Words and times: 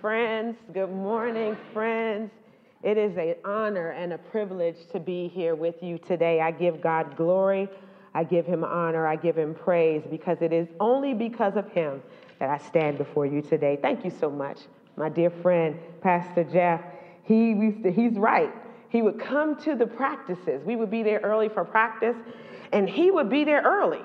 Friends, 0.00 0.56
good 0.72 0.90
morning, 0.90 1.58
friends. 1.74 2.30
It 2.82 2.96
is 2.96 3.18
an 3.18 3.34
honor 3.44 3.90
and 3.90 4.14
a 4.14 4.18
privilege 4.18 4.78
to 4.92 4.98
be 4.98 5.28
here 5.28 5.54
with 5.54 5.82
you 5.82 5.98
today. 5.98 6.40
I 6.40 6.52
give 6.52 6.80
God 6.80 7.14
glory, 7.18 7.68
I 8.14 8.24
give 8.24 8.46
him 8.46 8.64
honor, 8.64 9.06
I 9.06 9.16
give 9.16 9.36
him 9.36 9.54
praise 9.54 10.02
because 10.10 10.38
it 10.40 10.54
is 10.54 10.68
only 10.80 11.12
because 11.12 11.56
of 11.56 11.70
him 11.70 12.02
that 12.38 12.48
I 12.48 12.56
stand 12.56 12.96
before 12.96 13.26
you 13.26 13.42
today. 13.42 13.78
Thank 13.82 14.06
you 14.06 14.10
so 14.10 14.30
much, 14.30 14.60
my 14.96 15.10
dear 15.10 15.28
friend, 15.28 15.78
Pastor 16.00 16.44
Jeff. 16.44 16.80
He 17.22 17.74
he's 17.94 18.16
right. 18.16 18.54
He 18.88 19.02
would 19.02 19.20
come 19.20 19.54
to 19.64 19.74
the 19.74 19.86
practices. 19.86 20.64
We 20.64 20.76
would 20.76 20.90
be 20.90 21.02
there 21.02 21.20
early 21.20 21.50
for 21.50 21.62
practice, 21.62 22.16
and 22.72 22.88
he 22.88 23.10
would 23.10 23.28
be 23.28 23.44
there 23.44 23.60
early. 23.60 24.00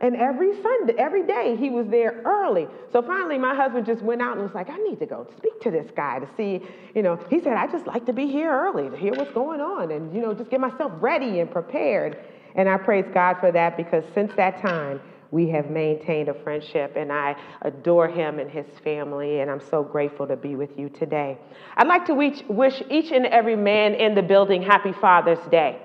And 0.00 0.14
every 0.14 0.54
Sunday, 0.62 0.94
every 0.96 1.26
day, 1.26 1.56
he 1.58 1.70
was 1.70 1.88
there 1.88 2.22
early. 2.24 2.68
So 2.92 3.02
finally, 3.02 3.36
my 3.36 3.54
husband 3.54 3.84
just 3.84 4.00
went 4.02 4.22
out 4.22 4.34
and 4.36 4.42
was 4.42 4.54
like, 4.54 4.70
I 4.70 4.76
need 4.76 5.00
to 5.00 5.06
go 5.06 5.26
speak 5.36 5.60
to 5.62 5.72
this 5.72 5.90
guy 5.96 6.20
to 6.20 6.28
see, 6.36 6.60
you 6.94 7.02
know, 7.02 7.18
he 7.28 7.40
said, 7.40 7.54
I 7.54 7.66
just 7.66 7.86
like 7.86 8.06
to 8.06 8.12
be 8.12 8.28
here 8.28 8.50
early 8.50 8.88
to 8.88 8.96
hear 8.96 9.12
what's 9.14 9.32
going 9.32 9.60
on 9.60 9.90
and, 9.90 10.14
you 10.14 10.20
know, 10.20 10.32
just 10.34 10.50
get 10.50 10.60
myself 10.60 10.92
ready 11.00 11.40
and 11.40 11.50
prepared. 11.50 12.18
And 12.54 12.68
I 12.68 12.76
praise 12.76 13.06
God 13.12 13.38
for 13.40 13.50
that 13.50 13.76
because 13.76 14.04
since 14.14 14.32
that 14.36 14.62
time, 14.62 15.00
we 15.30 15.48
have 15.50 15.68
maintained 15.68 16.28
a 16.28 16.34
friendship 16.42 16.94
and 16.96 17.12
I 17.12 17.36
adore 17.62 18.08
him 18.08 18.38
and 18.38 18.50
his 18.50 18.66
family, 18.82 19.40
and 19.40 19.50
I'm 19.50 19.60
so 19.60 19.82
grateful 19.82 20.26
to 20.26 20.36
be 20.36 20.54
with 20.54 20.78
you 20.78 20.88
today. 20.88 21.36
I'd 21.76 21.86
like 21.88 22.06
to 22.06 22.14
wish 22.14 22.82
each 22.88 23.10
and 23.10 23.26
every 23.26 23.56
man 23.56 23.94
in 23.94 24.14
the 24.14 24.22
building 24.22 24.62
happy 24.62 24.92
Father's 24.92 25.44
Day. 25.50 25.82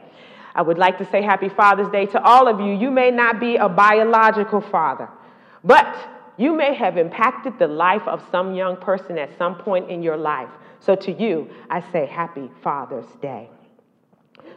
I 0.56 0.62
would 0.62 0.78
like 0.78 0.98
to 1.00 1.06
say 1.06 1.22
happy 1.22 1.50
Father's 1.50 1.90
Day 1.90 2.06
to 2.08 2.22
all 2.22 2.48
of 2.48 2.60
you. 2.60 2.74
You 2.74 2.92
may 2.92 3.12
not 3.12 3.40
be 3.40 3.56
a 3.56 3.68
biological 3.68 4.62
father, 4.62 5.10
but 5.64 5.96
you 6.38 6.56
may 6.56 6.74
have 6.76 6.98
impacted 6.98 7.58
the 7.60 7.68
life 7.68 8.08
of 8.08 8.24
some 8.32 8.54
young 8.54 8.78
person 8.78 9.18
at 9.18 9.38
some 9.38 9.56
point 9.56 9.90
in 9.90 10.02
your 10.02 10.18
life. 10.18 10.50
So 10.80 10.96
to 10.96 11.12
you, 11.12 11.50
I 11.70 11.82
say 11.92 12.06
happy 12.06 12.50
Father's 12.62 13.12
Day. 13.22 13.50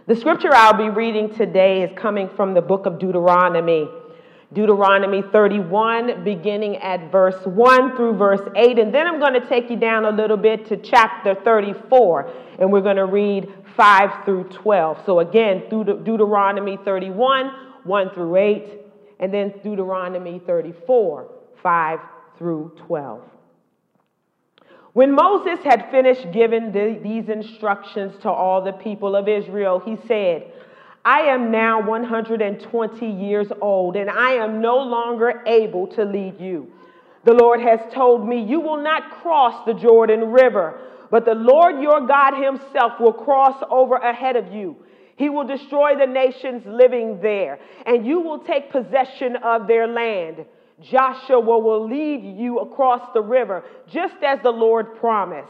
The 0.06 0.17
scripture 0.17 0.55
I'll 0.55 0.77
be 0.77 0.89
reading 0.89 1.34
today 1.34 1.83
is 1.83 1.91
coming 1.97 2.28
from 2.37 2.55
the 2.55 2.62
book 2.62 2.87
of 2.87 2.99
Deuteronomy. 2.99 3.89
Deuteronomy 4.53 5.23
31, 5.23 6.23
beginning 6.23 6.77
at 6.77 7.11
verse 7.11 7.45
1 7.45 7.97
through 7.97 8.17
verse 8.17 8.49
8. 8.55 8.79
And 8.79 8.95
then 8.95 9.07
I'm 9.07 9.19
going 9.19 9.35
to 9.35 9.47
take 9.47 9.69
you 9.71 9.77
down 9.77 10.05
a 10.05 10.11
little 10.11 10.37
bit 10.37 10.67
to 10.67 10.77
chapter 10.77 11.35
34, 11.35 12.33
and 12.61 12.71
we're 12.71 12.81
going 12.81 12.97
to 12.97 13.07
read 13.07 13.53
5 13.77 14.25
through 14.25 14.45
12. 14.45 15.05
So 15.05 15.19
again, 15.19 15.65
Deuteronomy 15.69 16.79
31, 16.85 17.51
1 17.83 18.11
through 18.11 18.37
8, 18.37 18.81
and 19.19 19.35
then 19.35 19.53
Deuteronomy 19.65 20.41
34, 20.47 21.29
5 21.63 21.99
through 22.39 22.73
12. 22.87 23.23
When 24.93 25.13
Moses 25.13 25.63
had 25.63 25.91
finished 25.91 26.33
giving 26.33 26.73
the, 26.73 26.99
these 27.03 27.29
instructions 27.29 28.15
to 28.23 28.31
all 28.31 28.63
the 28.63 28.73
people 28.73 29.15
of 29.15 29.29
Israel, 29.29 29.79
he 29.79 29.99
said, 30.07 30.51
I 31.07 31.21
am 31.21 31.51
now 31.51 31.81
120 31.81 33.07
years 33.07 33.47
old, 33.62 33.97
and 33.97 34.11
I 34.11 34.33
am 34.33 34.61
no 34.61 34.77
longer 34.77 35.43
able 35.47 35.87
to 35.95 36.05
lead 36.05 36.39
you. 36.39 36.71
The 37.25 37.33
Lord 37.33 37.61
has 37.61 37.81
told 37.95 38.29
me, 38.29 38.43
You 38.43 38.61
will 38.61 38.83
not 38.83 39.11
cross 39.23 39.65
the 39.67 39.75
Jordan 39.75 40.33
River 40.33 40.81
but 41.11 41.25
the 41.25 41.34
Lord 41.34 41.81
your 41.81 42.07
God 42.07 42.34
himself 42.34 43.01
will 43.01 43.12
cross 43.12 43.62
over 43.71 43.97
ahead 43.97 44.37
of 44.37 44.53
you. 44.53 44.77
He 45.17 45.29
will 45.29 45.47
destroy 45.47 45.97
the 45.97 46.07
nations 46.07 46.62
living 46.67 47.21
there, 47.23 47.59
and 47.87 48.07
you 48.07 48.21
will 48.21 48.41
take 48.41 48.71
possession 48.71 49.37
of 49.37 49.67
their 49.67 49.87
land. 49.87 50.45
Joshua 50.83 51.41
will 51.41 51.89
lead 51.89 52.39
you 52.39 52.59
across 52.59 53.01
the 53.15 53.23
river, 53.23 53.65
just 53.91 54.17
as 54.23 54.41
the 54.43 54.51
Lord 54.51 54.97
promised. 54.97 55.49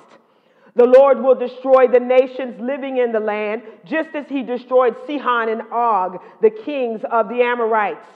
The 0.77 0.85
Lord 0.85 1.23
will 1.23 1.35
destroy 1.35 1.89
the 1.89 2.01
nations 2.01 2.61
living 2.61 2.99
in 2.99 3.11
the 3.11 3.21
land, 3.21 3.63
just 3.87 4.11
as 4.15 4.27
he 4.29 4.43
destroyed 4.43 4.95
Sihon 5.07 5.49
and 5.49 5.63
Og, 5.73 6.21
the 6.43 6.51
kings 6.51 7.01
of 7.11 7.31
the 7.31 7.41
Amorites. 7.41 8.07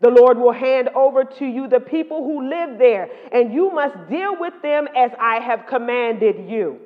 The 0.00 0.10
Lord 0.10 0.38
will 0.38 0.52
hand 0.52 0.90
over 0.94 1.24
to 1.24 1.44
you 1.44 1.66
the 1.66 1.80
people 1.80 2.22
who 2.22 2.48
live 2.48 2.78
there, 2.78 3.08
and 3.32 3.52
you 3.52 3.72
must 3.72 3.96
deal 4.08 4.38
with 4.38 4.54
them 4.62 4.86
as 4.96 5.10
I 5.18 5.40
have 5.40 5.66
commanded 5.66 6.48
you. 6.48 6.78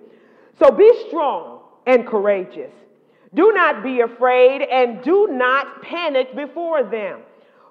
So 0.59 0.71
be 0.71 0.91
strong 1.09 1.61
and 1.87 2.07
courageous. 2.07 2.73
Do 3.35 3.53
not 3.53 3.83
be 3.83 4.01
afraid 4.01 4.63
and 4.63 5.03
do 5.03 5.29
not 5.31 5.83
panic 5.83 6.35
before 6.35 6.85
them. 6.85 7.21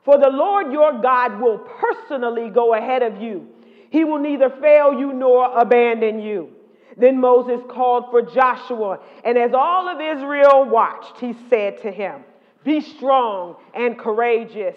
For 0.06 0.20
the 0.20 0.30
Lord 0.30 0.72
your 0.72 1.02
God 1.02 1.42
will 1.42 1.58
personally 1.58 2.50
go 2.50 2.76
ahead 2.76 3.02
of 3.02 3.20
you. 3.20 3.48
He 3.90 4.04
will 4.04 4.20
neither 4.20 4.52
fail 4.62 4.94
you 4.94 5.12
nor 5.12 5.60
abandon 5.60 6.20
you. 6.20 6.52
Then 6.98 7.22
Moses 7.22 7.62
called 7.70 8.10
for 8.10 8.24
Joshua, 8.24 9.00
and 9.24 9.38
as 9.38 9.54
all 9.54 9.88
of 9.88 10.02
Israel 10.02 10.66
watched, 10.66 11.20
he 11.20 11.36
said 11.48 11.80
to 11.84 11.92
him, 11.92 12.24
Be 12.64 12.82
strong 12.82 13.58
and 13.76 14.00
courageous, 14.00 14.76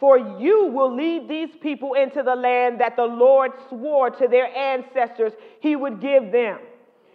for 0.00 0.18
you 0.18 0.66
will 0.66 0.94
lead 0.94 1.28
these 1.28 1.54
people 1.60 1.94
into 1.94 2.24
the 2.24 2.34
land 2.34 2.80
that 2.80 2.96
the 2.96 3.04
Lord 3.04 3.52
swore 3.68 4.10
to 4.10 4.26
their 4.26 4.46
ancestors 4.56 5.32
he 5.60 5.76
would 5.76 6.00
give 6.00 6.32
them. 6.32 6.58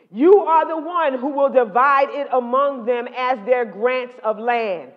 You 0.10 0.40
are 0.40 0.66
the 0.66 0.78
one 0.78 1.20
who 1.20 1.28
will 1.28 1.50
divide 1.50 2.10
it 2.12 2.28
among 2.32 2.86
them 2.86 3.08
as 3.18 3.38
their 3.46 3.66
grants 3.66 4.16
of 4.24 4.40
land. 4.40 4.92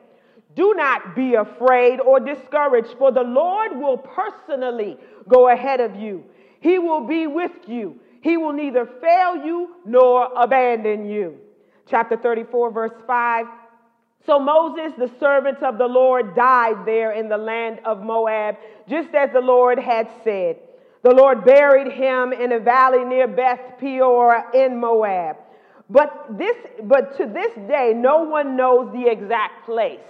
Do 0.55 0.75
not 0.75 1.17
be 1.17 1.35
afraid 1.35 2.01
or 2.01 2.21
discouraged, 2.21 2.95
for 2.99 3.11
the 3.11 3.23
Lord 3.23 3.77
will 3.77 3.99
personally 3.99 4.97
go 5.27 5.49
ahead 5.49 5.81
of 5.81 5.97
you. 5.97 6.25
He 6.61 6.79
will 6.79 7.01
be 7.01 7.27
with 7.27 7.53
you. 7.67 7.99
He 8.21 8.37
will 8.37 8.53
neither 8.53 8.87
fail 8.87 9.37
you 9.37 9.77
nor 9.85 10.31
abandon 10.37 11.07
you. 11.07 11.39
Chapter 11.89 12.17
34, 12.17 12.71
verse 12.73 12.93
5. 13.07 13.47
So 14.27 14.39
Moses, 14.39 14.93
the 14.99 15.11
servant 15.19 15.63
of 15.63 15.79
the 15.79 15.87
Lord, 15.87 16.35
died 16.35 16.85
there 16.85 17.13
in 17.13 17.29
the 17.29 17.39
land 17.39 17.81
of 17.85 18.03
Moab, 18.03 18.57
just 18.89 19.15
as 19.15 19.31
the 19.33 19.41
Lord 19.41 19.79
had 19.79 20.09
said. 20.23 20.57
The 21.03 21.15
Lord 21.15 21.45
buried 21.45 21.93
him 21.93 22.33
in 22.33 22.53
a 22.53 22.59
valley 22.59 23.05
near 23.05 23.29
Beth 23.29 23.79
Peor 23.79 24.51
in 24.53 24.79
Moab. 24.79 25.37
But, 25.89 26.37
this, 26.37 26.57
but 26.83 27.17
to 27.17 27.27
this 27.27 27.55
day, 27.69 27.95
no 27.97 28.25
one 28.25 28.57
knows 28.57 28.93
the 28.93 29.09
exact 29.09 29.65
place. 29.65 30.01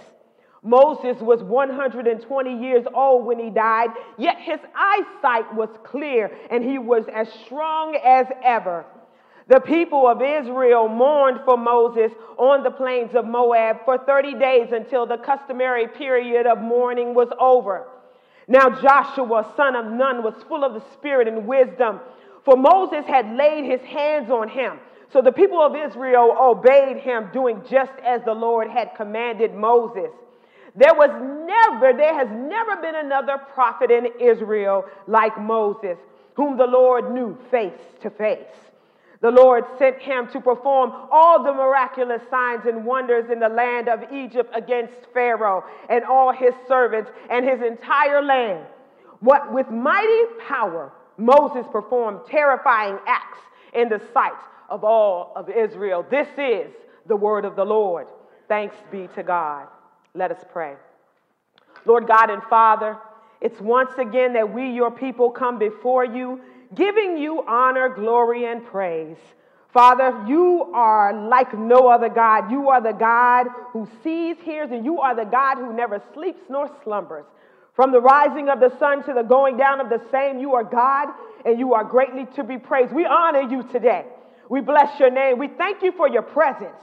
Moses 0.61 1.21
was 1.21 1.41
120 1.41 2.61
years 2.61 2.85
old 2.93 3.25
when 3.25 3.39
he 3.39 3.49
died, 3.49 3.89
yet 4.17 4.37
his 4.39 4.59
eyesight 4.75 5.53
was 5.55 5.69
clear 5.83 6.31
and 6.51 6.63
he 6.63 6.77
was 6.77 7.05
as 7.13 7.31
strong 7.45 7.95
as 8.03 8.27
ever. 8.43 8.85
The 9.47 9.61
people 9.61 10.07
of 10.07 10.21
Israel 10.21 10.87
mourned 10.87 11.39
for 11.43 11.57
Moses 11.57 12.11
on 12.37 12.61
the 12.61 12.69
plains 12.69 13.15
of 13.15 13.25
Moab 13.25 13.77
for 13.83 13.97
30 13.97 14.35
days 14.35 14.67
until 14.71 15.07
the 15.07 15.17
customary 15.17 15.87
period 15.87 16.45
of 16.45 16.59
mourning 16.59 17.15
was 17.15 17.29
over. 17.39 17.87
Now 18.47 18.69
Joshua, 18.69 19.51
son 19.55 19.75
of 19.75 19.85
Nun, 19.85 20.23
was 20.23 20.35
full 20.47 20.63
of 20.63 20.73
the 20.73 20.83
Spirit 20.93 21.27
and 21.27 21.47
wisdom, 21.47 21.99
for 22.43 22.57
Moses 22.57 23.05
had 23.07 23.35
laid 23.35 23.65
his 23.65 23.81
hands 23.81 24.29
on 24.29 24.49
him. 24.49 24.79
So 25.11 25.21
the 25.21 25.31
people 25.31 25.59
of 25.59 25.75
Israel 25.75 26.35
obeyed 26.39 26.97
him, 26.97 27.29
doing 27.33 27.63
just 27.69 27.93
as 28.05 28.21
the 28.25 28.33
Lord 28.33 28.69
had 28.69 28.93
commanded 28.95 29.55
Moses. 29.55 30.11
There 30.79 30.93
was 30.93 31.09
never, 31.45 31.91
there 31.91 32.13
has 32.13 32.29
never 32.31 32.77
been 32.77 32.95
another 32.95 33.37
prophet 33.37 33.91
in 33.91 34.07
Israel 34.17 34.85
like 35.07 35.37
Moses, 35.37 35.97
whom 36.35 36.57
the 36.57 36.65
Lord 36.65 37.11
knew 37.11 37.37
face 37.51 37.81
to 38.01 38.09
face. 38.09 38.47
The 39.19 39.29
Lord 39.29 39.65
sent 39.77 39.99
him 39.99 40.29
to 40.31 40.39
perform 40.39 40.93
all 41.11 41.43
the 41.43 41.51
miraculous 41.51 42.21
signs 42.29 42.65
and 42.65 42.85
wonders 42.85 43.29
in 43.29 43.41
the 43.41 43.49
land 43.49 43.89
of 43.89 43.99
Egypt 44.13 44.49
against 44.55 44.93
Pharaoh 45.13 45.65
and 45.89 46.05
all 46.05 46.31
his 46.31 46.53
servants 46.65 47.11
and 47.29 47.45
his 47.45 47.61
entire 47.61 48.21
land. 48.21 48.65
What 49.19 49.51
with 49.51 49.69
mighty 49.69 50.23
power 50.47 50.93
Moses 51.17 51.65
performed 51.73 52.21
terrifying 52.25 52.97
acts 53.05 53.39
in 53.73 53.89
the 53.89 54.01
sight 54.13 54.31
of 54.69 54.85
all 54.85 55.33
of 55.35 55.49
Israel. 55.49 56.05
This 56.09 56.29
is 56.37 56.71
the 57.05 57.17
word 57.17 57.43
of 57.43 57.57
the 57.57 57.65
Lord. 57.65 58.07
Thanks 58.47 58.77
be 58.89 59.09
to 59.15 59.23
God. 59.23 59.67
Let 60.13 60.31
us 60.31 60.43
pray. 60.51 60.75
Lord 61.85 62.07
God 62.07 62.29
and 62.29 62.43
Father, 62.43 62.97
it's 63.41 63.59
once 63.59 63.91
again 63.97 64.33
that 64.33 64.53
we, 64.53 64.69
your 64.69 64.91
people, 64.91 65.29
come 65.29 65.57
before 65.59 66.03
you 66.03 66.41
giving 66.75 67.17
you 67.17 67.43
honor, 67.47 67.89
glory, 67.89 68.45
and 68.45 68.65
praise. 68.65 69.17
Father, 69.73 70.25
you 70.27 70.71
are 70.73 71.13
like 71.27 71.57
no 71.57 71.87
other 71.87 72.09
God. 72.09 72.51
You 72.51 72.69
are 72.69 72.81
the 72.81 72.91
God 72.91 73.47
who 73.71 73.87
sees, 74.03 74.37
hears, 74.41 74.71
and 74.71 74.83
you 74.83 74.99
are 74.99 75.15
the 75.15 75.25
God 75.25 75.57
who 75.57 75.73
never 75.73 76.01
sleeps 76.13 76.41
nor 76.49 76.69
slumbers. 76.83 77.25
From 77.75 77.91
the 77.91 78.01
rising 78.01 78.49
of 78.49 78.59
the 78.59 78.75
sun 78.77 79.03
to 79.03 79.13
the 79.13 79.21
going 79.21 79.57
down 79.57 79.79
of 79.79 79.89
the 79.89 80.01
same, 80.11 80.39
you 80.39 80.53
are 80.53 80.63
God 80.63 81.09
and 81.45 81.59
you 81.59 81.73
are 81.73 81.83
greatly 81.83 82.25
to 82.35 82.43
be 82.43 82.57
praised. 82.57 82.91
We 82.91 83.05
honor 83.05 83.41
you 83.41 83.63
today. 83.63 84.05
We 84.49 84.59
bless 84.59 84.99
your 84.99 85.11
name. 85.11 85.37
We 85.37 85.47
thank 85.47 85.83
you 85.83 85.91
for 85.91 86.09
your 86.09 86.23
presence. 86.23 86.75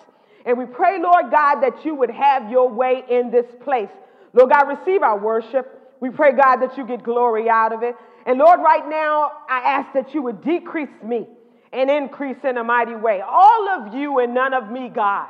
And 0.47 0.57
we 0.57 0.65
pray, 0.65 0.99
Lord 1.03 1.31
God, 1.31 1.61
that 1.61 1.85
you 1.85 1.95
would 1.97 2.11
have 2.11 2.51
your 2.51 2.69
way 2.69 3.03
in 3.11 3.31
this 3.31 3.47
place. 3.65 3.91
Lord 4.33 4.51
God, 4.51 4.69
receive 4.69 5.03
our 5.03 5.19
worship. 5.19 5.97
We 6.01 6.11
pray, 6.11 6.33
God, 6.33 6.57
that 6.59 6.79
you 6.79 6.87
get 6.87 7.03
glory 7.03 7.51
out 7.51 7.73
of 7.73 7.83
it. 7.83 7.97
And 8.27 8.39
Lord, 8.39 8.61
right 8.61 8.89
now, 8.89 9.33
I 9.51 9.59
ask 9.59 9.93
that 9.95 10.15
you 10.15 10.23
would 10.23 10.43
decrease 10.43 11.03
me 11.05 11.27
and 11.73 11.91
increase 11.91 12.37
in 12.45 12.59
a 12.59 12.65
mighty 12.65 12.95
way. 12.95 13.23
All 13.27 13.69
of 13.69 13.93
you 13.93 14.21
and 14.21 14.33
none 14.33 14.55
of 14.55 14.71
me, 14.71 14.89
God. 14.89 15.29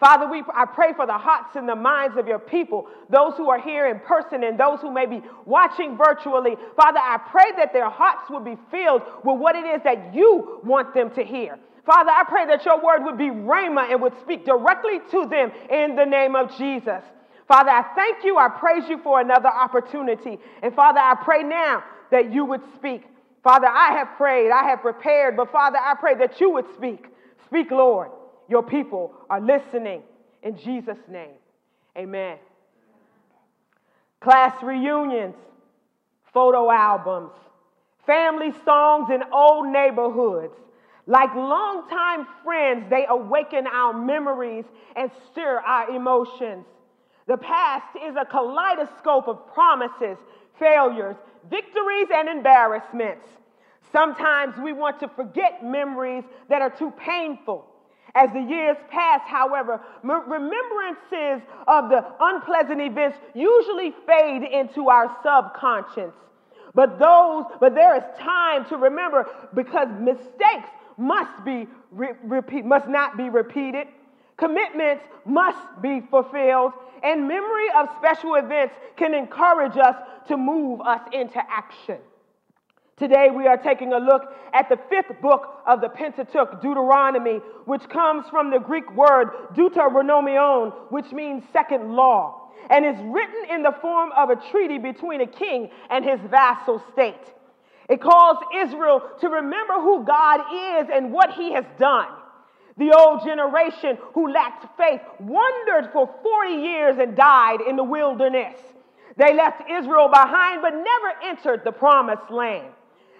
Father, 0.00 0.28
we, 0.28 0.42
I 0.54 0.64
pray 0.66 0.92
for 0.96 1.06
the 1.06 1.16
hearts 1.16 1.56
and 1.56 1.68
the 1.68 1.76
minds 1.76 2.16
of 2.16 2.26
your 2.26 2.38
people, 2.38 2.88
those 3.10 3.34
who 3.36 3.48
are 3.48 3.60
here 3.60 3.88
in 3.88 4.00
person 4.00 4.44
and 4.44 4.58
those 4.58 4.80
who 4.80 4.92
may 4.92 5.06
be 5.06 5.22
watching 5.46 5.96
virtually. 5.96 6.56
Father, 6.76 6.98
I 7.00 7.18
pray 7.30 7.52
that 7.56 7.72
their 7.72 7.88
hearts 7.88 8.28
will 8.28 8.40
be 8.40 8.56
filled 8.70 9.02
with 9.24 9.38
what 9.38 9.56
it 9.56 9.64
is 9.64 9.82
that 9.84 10.14
you 10.14 10.60
want 10.64 10.94
them 10.94 11.10
to 11.14 11.22
hear. 11.22 11.58
Father, 11.86 12.10
I 12.10 12.24
pray 12.26 12.46
that 12.46 12.64
your 12.64 12.80
word 12.82 13.04
would 13.04 13.18
be 13.18 13.28
rhema 13.28 13.90
and 13.90 14.00
would 14.00 14.18
speak 14.20 14.44
directly 14.46 15.00
to 15.10 15.26
them 15.26 15.52
in 15.70 15.96
the 15.96 16.04
name 16.04 16.34
of 16.34 16.56
Jesus. 16.56 17.02
Father, 17.46 17.70
I 17.70 17.82
thank 17.94 18.24
you. 18.24 18.38
I 18.38 18.48
praise 18.48 18.88
you 18.88 18.98
for 19.02 19.20
another 19.20 19.48
opportunity. 19.48 20.38
And 20.62 20.74
Father, 20.74 21.00
I 21.00 21.14
pray 21.22 21.42
now 21.42 21.84
that 22.10 22.32
you 22.32 22.46
would 22.46 22.62
speak. 22.76 23.02
Father, 23.42 23.66
I 23.66 23.92
have 23.98 24.16
prayed, 24.16 24.50
I 24.50 24.64
have 24.70 24.80
prepared, 24.80 25.36
but 25.36 25.52
Father, 25.52 25.76
I 25.78 25.94
pray 26.00 26.14
that 26.14 26.40
you 26.40 26.50
would 26.50 26.64
speak. 26.74 27.06
Speak, 27.46 27.70
Lord. 27.70 28.08
Your 28.48 28.62
people 28.62 29.14
are 29.28 29.40
listening. 29.40 30.02
In 30.42 30.56
Jesus' 30.58 30.98
name, 31.10 31.36
amen. 31.96 32.38
Class 34.20 34.62
reunions, 34.62 35.34
photo 36.32 36.70
albums, 36.70 37.32
family 38.06 38.52
songs 38.64 39.08
in 39.10 39.22
old 39.32 39.68
neighborhoods. 39.68 40.54
Like 41.06 41.34
longtime 41.34 42.26
friends, 42.42 42.86
they 42.88 43.04
awaken 43.08 43.66
our 43.66 43.92
memories 43.92 44.64
and 44.96 45.10
stir 45.30 45.60
our 45.60 45.90
emotions. 45.90 46.64
The 47.26 47.36
past 47.36 47.96
is 48.02 48.16
a 48.16 48.24
kaleidoscope 48.24 49.28
of 49.28 49.46
promises, 49.52 50.16
failures, 50.58 51.16
victories, 51.50 52.08
and 52.12 52.28
embarrassments. 52.28 53.26
Sometimes 53.92 54.56
we 54.58 54.72
want 54.72 54.98
to 55.00 55.08
forget 55.08 55.64
memories 55.64 56.24
that 56.48 56.62
are 56.62 56.70
too 56.70 56.92
painful. 56.92 57.66
As 58.14 58.30
the 58.32 58.40
years 58.40 58.76
pass, 58.90 59.20
however, 59.26 59.80
remembrances 60.02 61.46
of 61.66 61.90
the 61.90 62.04
unpleasant 62.20 62.80
events 62.80 63.18
usually 63.34 63.92
fade 64.06 64.42
into 64.42 64.88
our 64.88 65.16
subconscious. 65.22 66.14
But 66.74 66.98
those, 66.98 67.44
but 67.60 67.74
there 67.74 67.96
is 67.96 68.02
time 68.18 68.64
to 68.66 68.76
remember 68.76 69.26
because 69.54 69.88
mistakes 70.00 70.70
must 70.96 71.44
be 71.44 71.66
re- 71.90 72.14
repeat, 72.22 72.64
must 72.64 72.88
not 72.88 73.16
be 73.16 73.28
repeated. 73.28 73.88
Commitments 74.36 75.04
must 75.24 75.80
be 75.80 76.00
fulfilled, 76.10 76.72
and 77.02 77.28
memory 77.28 77.68
of 77.76 77.88
special 77.98 78.34
events 78.34 78.74
can 78.96 79.14
encourage 79.14 79.76
us 79.76 79.96
to 80.28 80.36
move 80.36 80.80
us 80.80 81.00
into 81.12 81.38
action. 81.48 81.98
Today, 82.96 83.28
we 83.34 83.48
are 83.48 83.56
taking 83.56 83.92
a 83.92 83.98
look 83.98 84.22
at 84.52 84.68
the 84.68 84.78
fifth 84.88 85.20
book 85.20 85.62
of 85.66 85.80
the 85.80 85.88
Pentateuch, 85.88 86.62
Deuteronomy, 86.62 87.40
which 87.64 87.88
comes 87.88 88.24
from 88.28 88.50
the 88.50 88.58
Greek 88.58 88.88
word 88.94 89.30
deuteronomion, 89.54 90.72
which 90.90 91.10
means 91.10 91.42
second 91.52 91.94
law, 91.96 92.50
and 92.70 92.86
is 92.86 92.96
written 93.02 93.50
in 93.50 93.62
the 93.64 93.74
form 93.82 94.10
of 94.16 94.30
a 94.30 94.36
treaty 94.50 94.78
between 94.78 95.20
a 95.22 95.26
king 95.26 95.70
and 95.90 96.04
his 96.04 96.20
vassal 96.30 96.82
state. 96.92 97.34
It 97.88 98.00
calls 98.00 98.38
Israel 98.56 99.02
to 99.20 99.28
remember 99.28 99.74
who 99.74 100.04
God 100.04 100.40
is 100.52 100.88
and 100.92 101.12
what 101.12 101.32
he 101.32 101.52
has 101.52 101.64
done. 101.78 102.08
The 102.76 102.92
old 102.92 103.24
generation 103.24 103.98
who 104.14 104.32
lacked 104.32 104.76
faith 104.76 105.00
wandered 105.20 105.92
for 105.92 106.12
40 106.22 106.54
years 106.54 106.98
and 106.98 107.16
died 107.16 107.60
in 107.60 107.76
the 107.76 107.84
wilderness. 107.84 108.58
They 109.16 109.34
left 109.34 109.70
Israel 109.70 110.08
behind 110.08 110.62
but 110.62 110.74
never 110.74 111.12
entered 111.22 111.62
the 111.64 111.72
promised 111.72 112.30
land. 112.30 112.72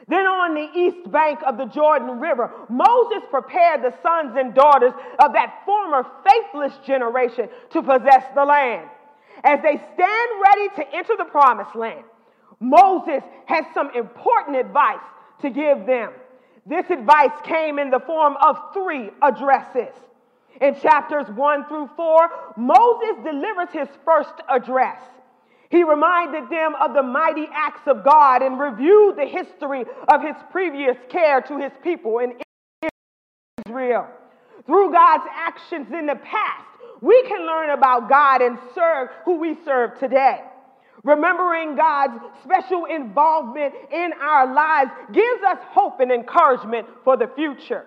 Then 0.09 0.27
on 0.27 0.55
the 0.55 0.79
east 0.79 1.11
bank 1.11 1.41
of 1.47 1.57
the 1.57 1.67
Jordan 1.67 2.21
River, 2.21 2.51
Moses 2.69 3.23
prepared 3.31 3.83
the 3.83 3.95
sons 4.03 4.37
and 4.37 4.55
daughters 4.55 4.93
of 5.19 5.33
that 5.33 5.63
former 5.65 6.05
faithless 6.27 6.75
generation 6.85 7.49
to 7.71 7.83
possess 7.83 8.25
the 8.35 8.45
land. 8.45 8.89
As 9.45 9.61
they 9.63 9.77
stand 9.77 10.31
ready 10.43 10.69
to 10.77 10.95
enter 10.95 11.17
the 11.17 11.25
promised 11.25 11.75
land, 11.75 12.05
Moses 12.65 13.23
has 13.45 13.65
some 13.75 13.91
important 13.95 14.57
advice 14.57 15.05
to 15.43 15.51
give 15.51 15.87
them. 15.87 16.13
This 16.67 16.89
advice 16.89 17.37
came 17.45 17.79
in 17.79 17.91
the 17.91 18.01
form 18.01 18.37
of 18.41 18.57
three 18.73 19.11
addresses. 19.21 19.95
In 20.61 20.75
chapters 20.81 21.27
1 21.35 21.69
through 21.69 21.91
4, 21.95 22.29
Moses 22.57 23.23
delivers 23.23 23.69
his 23.73 23.89
first 24.05 24.35
address. 24.49 25.03
He 25.69 25.83
reminded 25.83 26.49
them 26.49 26.75
of 26.81 26.95
the 26.95 27.03
mighty 27.03 27.47
acts 27.53 27.87
of 27.87 28.05
God 28.05 28.43
and 28.43 28.59
reviewed 28.59 29.17
the 29.17 29.27
history 29.27 29.85
of 30.09 30.23
his 30.23 30.37
previous 30.51 30.97
care 31.11 31.43
to 31.43 31.59
his 31.59 31.73
people 31.83 32.21
in 32.21 32.35
Israel. 33.67 34.07
Through 34.65 34.93
God's 34.93 35.25
actions 35.35 35.89
in 35.93 36.07
the 36.07 36.15
past, 36.15 36.65
we 37.03 37.23
can 37.25 37.45
learn 37.45 37.71
about 37.71 38.09
God 38.09 38.41
and 38.41 38.57
serve 38.75 39.09
who 39.25 39.39
we 39.39 39.57
serve 39.65 39.99
today. 39.99 40.41
Remembering 41.05 41.77
God's 41.77 42.19
special 42.43 42.87
involvement 42.87 43.75
in 43.93 44.11
our 44.21 44.53
lives 44.53 44.91
gives 45.13 45.43
us 45.43 45.59
hope 45.69 46.01
and 46.01 46.11
encouragement 46.11 46.89
for 47.05 47.17
the 47.19 47.31
future. 47.37 47.85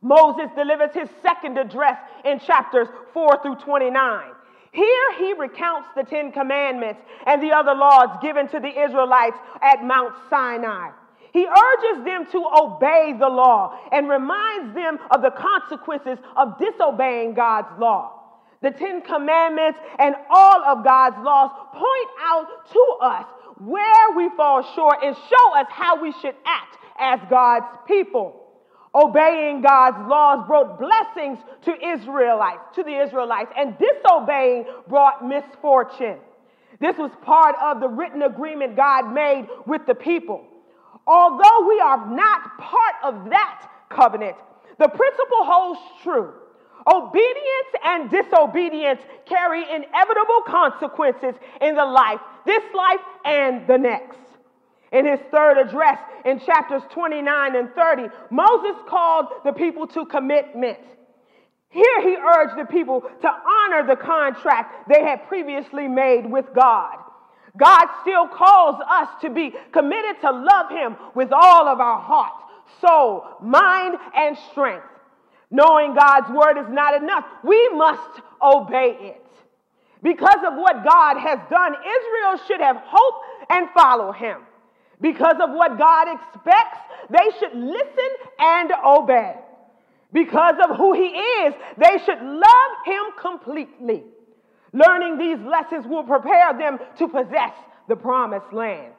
Moses 0.00 0.50
delivers 0.56 0.94
his 0.94 1.08
second 1.22 1.58
address 1.58 1.98
in 2.24 2.38
chapters 2.40 2.88
4 3.12 3.40
through 3.42 3.56
29. 3.56 4.30
Here 4.72 5.18
he 5.18 5.34
recounts 5.34 5.88
the 5.94 6.02
Ten 6.02 6.32
Commandments 6.32 7.00
and 7.26 7.42
the 7.42 7.52
other 7.52 7.74
laws 7.74 8.18
given 8.20 8.48
to 8.48 8.58
the 8.58 8.68
Israelites 8.68 9.36
at 9.62 9.84
Mount 9.84 10.14
Sinai. 10.28 10.90
He 11.32 11.46
urges 11.46 12.04
them 12.04 12.26
to 12.32 12.44
obey 12.60 13.14
the 13.18 13.28
law 13.28 13.78
and 13.92 14.08
reminds 14.08 14.74
them 14.74 14.98
of 15.10 15.20
the 15.20 15.30
consequences 15.30 16.18
of 16.36 16.58
disobeying 16.58 17.34
God's 17.34 17.78
law. 17.78 18.13
The 18.64 18.70
Ten 18.70 19.02
Commandments 19.02 19.78
and 19.98 20.14
all 20.30 20.64
of 20.64 20.82
God's 20.84 21.16
laws 21.22 21.50
point 21.74 22.10
out 22.22 22.46
to 22.72 22.96
us 23.02 23.26
where 23.58 24.16
we 24.16 24.30
fall 24.38 24.62
short 24.74 25.04
and 25.04 25.14
show 25.14 25.54
us 25.54 25.66
how 25.68 26.00
we 26.00 26.12
should 26.22 26.34
act 26.46 26.78
as 26.98 27.20
God's 27.28 27.66
people. 27.86 28.40
Obeying 28.94 29.60
God's 29.60 30.08
laws 30.08 30.46
brought 30.46 30.80
blessings 30.80 31.38
to 31.66 31.72
Israelites, 31.72 32.62
to 32.76 32.82
the 32.82 33.02
Israelites, 33.02 33.52
and 33.54 33.76
disobeying 33.76 34.64
brought 34.88 35.28
misfortune. 35.28 36.16
This 36.80 36.96
was 36.96 37.10
part 37.20 37.56
of 37.62 37.80
the 37.80 37.88
written 37.88 38.22
agreement 38.22 38.76
God 38.76 39.12
made 39.12 39.46
with 39.66 39.84
the 39.86 39.94
people. 39.94 40.42
Although 41.06 41.68
we 41.68 41.80
are 41.80 42.08
not 42.08 42.56
part 42.58 42.94
of 43.04 43.28
that 43.28 43.68
covenant, 43.90 44.36
the 44.78 44.88
principle 44.88 45.44
holds 45.44 45.80
true 46.02 46.32
Obedience 46.86 47.70
and 47.84 48.10
disobedience 48.10 49.00
carry 49.26 49.62
inevitable 49.62 50.42
consequences 50.46 51.34
in 51.60 51.74
the 51.74 51.84
life, 51.84 52.20
this 52.44 52.62
life 52.74 53.00
and 53.24 53.66
the 53.66 53.78
next. 53.78 54.18
In 54.92 55.06
his 55.06 55.18
third 55.32 55.58
address 55.58 55.98
in 56.24 56.38
chapters 56.38 56.82
29 56.90 57.56
and 57.56 57.70
30, 57.74 58.08
Moses 58.30 58.76
called 58.86 59.26
the 59.44 59.52
people 59.52 59.86
to 59.88 60.06
commitment. 60.06 60.78
Here 61.70 62.02
he 62.02 62.14
urged 62.14 62.56
the 62.56 62.66
people 62.66 63.00
to 63.00 63.28
honor 63.28 63.86
the 63.86 63.96
contract 63.96 64.88
they 64.88 65.02
had 65.02 65.26
previously 65.26 65.88
made 65.88 66.30
with 66.30 66.46
God. 66.54 66.98
God 67.56 67.86
still 68.02 68.28
calls 68.28 68.80
us 68.88 69.08
to 69.22 69.30
be 69.30 69.52
committed 69.72 70.20
to 70.20 70.30
love 70.30 70.70
him 70.70 70.96
with 71.14 71.32
all 71.32 71.66
of 71.66 71.80
our 71.80 72.00
heart, 72.00 72.32
soul, 72.80 73.24
mind, 73.40 73.96
and 74.14 74.36
strength. 74.50 74.86
Knowing 75.54 75.94
God's 75.94 76.28
word 76.30 76.58
is 76.58 76.66
not 76.68 77.00
enough. 77.00 77.24
We 77.44 77.68
must 77.74 78.20
obey 78.42 78.96
it. 78.98 79.24
Because 80.02 80.40
of 80.44 80.54
what 80.54 80.84
God 80.84 81.16
has 81.16 81.38
done, 81.48 81.74
Israel 81.74 82.46
should 82.48 82.60
have 82.60 82.76
hope 82.84 83.14
and 83.50 83.68
follow 83.70 84.10
him. 84.10 84.38
Because 85.00 85.36
of 85.40 85.50
what 85.50 85.78
God 85.78 86.08
expects, 86.08 86.78
they 87.08 87.38
should 87.38 87.54
listen 87.54 88.10
and 88.40 88.72
obey. 88.84 89.36
Because 90.12 90.56
of 90.68 90.76
who 90.76 90.92
he 90.92 91.06
is, 91.06 91.54
they 91.78 91.98
should 92.04 92.20
love 92.20 92.72
him 92.84 93.02
completely. 93.20 94.02
Learning 94.72 95.18
these 95.18 95.38
lessons 95.46 95.86
will 95.86 96.02
prepare 96.02 96.52
them 96.58 96.80
to 96.98 97.06
possess 97.06 97.52
the 97.88 97.94
promised 97.94 98.52
land. 98.52 98.92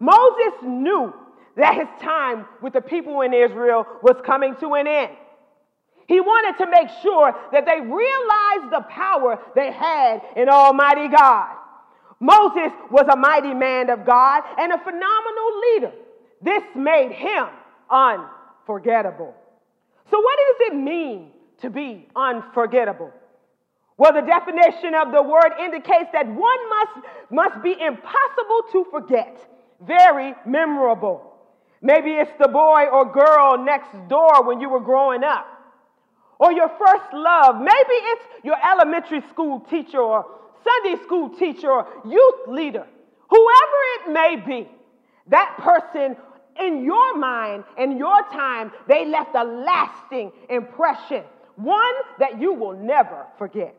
Moses 0.00 0.54
knew 0.64 1.14
that 1.56 1.76
his 1.76 1.88
time 2.02 2.46
with 2.60 2.72
the 2.72 2.80
people 2.80 3.20
in 3.20 3.32
Israel 3.32 3.86
was 4.02 4.16
coming 4.26 4.56
to 4.56 4.74
an 4.74 4.88
end. 4.88 5.12
He 6.06 6.20
wanted 6.20 6.62
to 6.62 6.70
make 6.70 6.88
sure 7.02 7.34
that 7.52 7.64
they 7.64 7.80
realized 7.80 8.72
the 8.72 8.84
power 8.88 9.38
they 9.54 9.72
had 9.72 10.22
in 10.36 10.48
Almighty 10.48 11.08
God. 11.08 11.56
Moses 12.20 12.72
was 12.90 13.06
a 13.12 13.16
mighty 13.16 13.54
man 13.54 13.90
of 13.90 14.04
God 14.04 14.42
and 14.58 14.72
a 14.72 14.78
phenomenal 14.78 15.60
leader. 15.72 15.92
This 16.42 16.62
made 16.74 17.12
him 17.12 17.46
unforgettable. 17.90 19.34
So, 20.10 20.20
what 20.20 20.38
does 20.38 20.68
it 20.68 20.76
mean 20.76 21.30
to 21.60 21.70
be 21.70 22.08
unforgettable? 22.14 23.10
Well, 23.96 24.12
the 24.12 24.22
definition 24.22 24.94
of 24.94 25.12
the 25.12 25.22
word 25.22 25.52
indicates 25.60 26.10
that 26.12 26.26
one 26.26 26.68
must, 26.68 27.06
must 27.30 27.62
be 27.62 27.72
impossible 27.72 28.62
to 28.72 28.86
forget, 28.90 29.38
very 29.80 30.34
memorable. 30.46 31.32
Maybe 31.80 32.10
it's 32.12 32.32
the 32.40 32.48
boy 32.48 32.86
or 32.92 33.12
girl 33.12 33.62
next 33.62 33.92
door 34.08 34.42
when 34.44 34.60
you 34.60 34.68
were 34.68 34.80
growing 34.80 35.22
up, 35.22 35.46
or 36.38 36.52
your 36.52 36.68
first 36.68 37.12
love. 37.12 37.56
Maybe 37.58 37.94
it's 38.12 38.24
your 38.42 38.56
elementary 38.64 39.22
school 39.30 39.60
teacher 39.60 40.00
or 40.00 40.26
Sunday 40.64 41.02
school 41.02 41.30
teacher 41.30 41.70
or 41.70 41.86
youth 42.04 42.48
leader. 42.48 42.86
Whoever 43.28 43.78
it 43.94 44.12
may 44.12 44.36
be, 44.46 44.68
that 45.28 45.56
person 45.58 46.16
in 46.60 46.84
your 46.84 47.16
mind 47.16 47.64
and 47.78 47.98
your 47.98 48.22
time, 48.32 48.70
they 48.88 49.06
left 49.06 49.34
a 49.34 49.44
lasting 49.44 50.32
impression, 50.50 51.24
one 51.56 51.94
that 52.18 52.40
you 52.40 52.54
will 52.54 52.74
never 52.74 53.26
forget. 53.38 53.74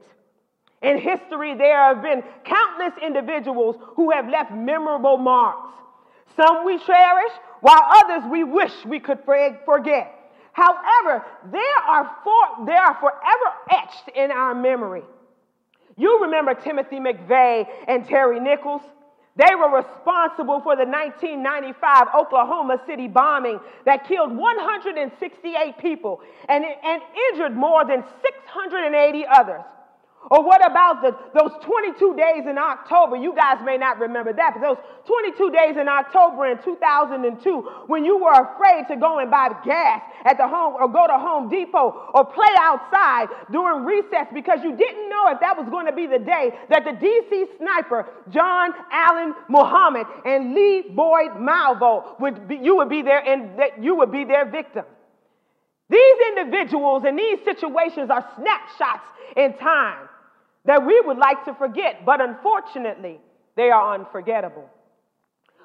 In 0.81 0.97
history, 0.97 1.55
there 1.55 1.77
have 1.77 2.01
been 2.01 2.21
countless 2.43 2.93
individuals 3.03 3.77
who 3.95 4.11
have 4.11 4.27
left 4.27 4.51
memorable 4.51 5.17
marks. 5.17 5.73
Some 6.35 6.65
we 6.65 6.77
cherish, 6.79 7.31
while 7.61 7.81
others 7.81 8.29
we 8.29 8.43
wish 8.43 8.71
we 8.85 8.99
could 8.99 9.19
forget. 9.23 10.13
However, 10.55 11.25
there 11.51 11.77
are, 11.85 12.15
for, 12.23 12.65
they 12.65 12.71
are 12.77 12.93
forever 12.95 13.55
etched 13.71 14.07
in 14.15 14.31
our 14.31 14.55
memory. 14.55 15.03
You 15.97 16.21
remember 16.21 16.53
Timothy 16.53 16.95
McVeigh 16.95 17.67
and 17.89 18.07
Terry 18.07 18.39
Nichols? 18.39 18.81
They 19.35 19.53
were 19.53 19.75
responsible 19.75 20.61
for 20.61 20.77
the 20.77 20.85
1995 20.85 22.07
Oklahoma 22.17 22.77
City 22.87 23.09
bombing 23.09 23.59
that 23.83 24.07
killed 24.07 24.33
168 24.33 25.77
people 25.77 26.21
and, 26.47 26.63
and 26.63 27.01
injured 27.33 27.53
more 27.53 27.83
than 27.85 28.05
680 28.21 29.25
others. 29.27 29.63
Or 30.31 30.43
what 30.43 30.65
about 30.65 31.01
the, 31.03 31.15
those 31.37 31.51
22 31.61 32.15
days 32.17 32.45
in 32.49 32.57
October? 32.57 33.15
You 33.15 33.35
guys 33.35 33.57
may 33.63 33.77
not 33.77 33.99
remember 33.99 34.33
that, 34.33 34.55
but 34.55 34.61
those 34.61 34.77
22 35.05 35.51
days 35.51 35.77
in 35.77 35.87
October 35.87 36.47
in 36.47 36.57
2002 36.63 37.61
when 37.85 38.03
you 38.03 38.17
were 38.17 38.33
afraid 38.33 38.87
to 38.87 38.95
go 38.95 39.19
and 39.19 39.29
buy 39.29 39.49
gas 39.63 40.01
at 40.25 40.37
the 40.37 40.47
home 40.47 40.73
or 40.79 40.87
go 40.87 41.05
to 41.05 41.13
Home 41.13 41.47
Depot 41.47 42.09
or 42.13 42.25
play 42.25 42.53
outside 42.59 43.27
during 43.51 43.85
recess 43.85 44.25
because 44.33 44.59
you 44.63 44.75
didn't 44.75 45.09
know 45.09 45.29
if 45.29 45.39
that 45.41 45.55
was 45.55 45.69
going 45.69 45.85
to 45.85 45.93
be 45.93 46.07
the 46.07 46.17
day 46.17 46.51
that 46.69 46.83
the 46.85 46.91
DC 46.91 47.57
sniper, 47.57 48.09
John 48.31 48.71
Allen 48.91 49.35
Muhammad 49.47 50.07
and 50.25 50.55
Lee 50.55 50.85
Boyd 50.89 51.37
Malvo 51.37 52.19
would 52.19 52.47
be, 52.47 52.55
you 52.55 52.77
would 52.77 52.89
be 52.89 53.03
there 53.03 53.19
and 53.19 53.59
that 53.59 53.81
you 53.83 53.95
would 53.95 54.11
be 54.11 54.25
their 54.25 54.49
victim. 54.49 54.85
These 55.87 56.15
individuals 56.35 57.03
and 57.05 57.17
these 57.17 57.37
situations 57.45 58.09
are 58.09 58.27
snapshots 58.35 59.05
in 59.37 59.53
time 59.57 60.04
that 60.65 60.85
we 60.85 60.99
would 61.01 61.17
like 61.17 61.45
to 61.45 61.53
forget, 61.53 62.05
but 62.05 62.21
unfortunately, 62.21 63.19
they 63.55 63.69
are 63.69 63.93
unforgettable. 63.93 64.69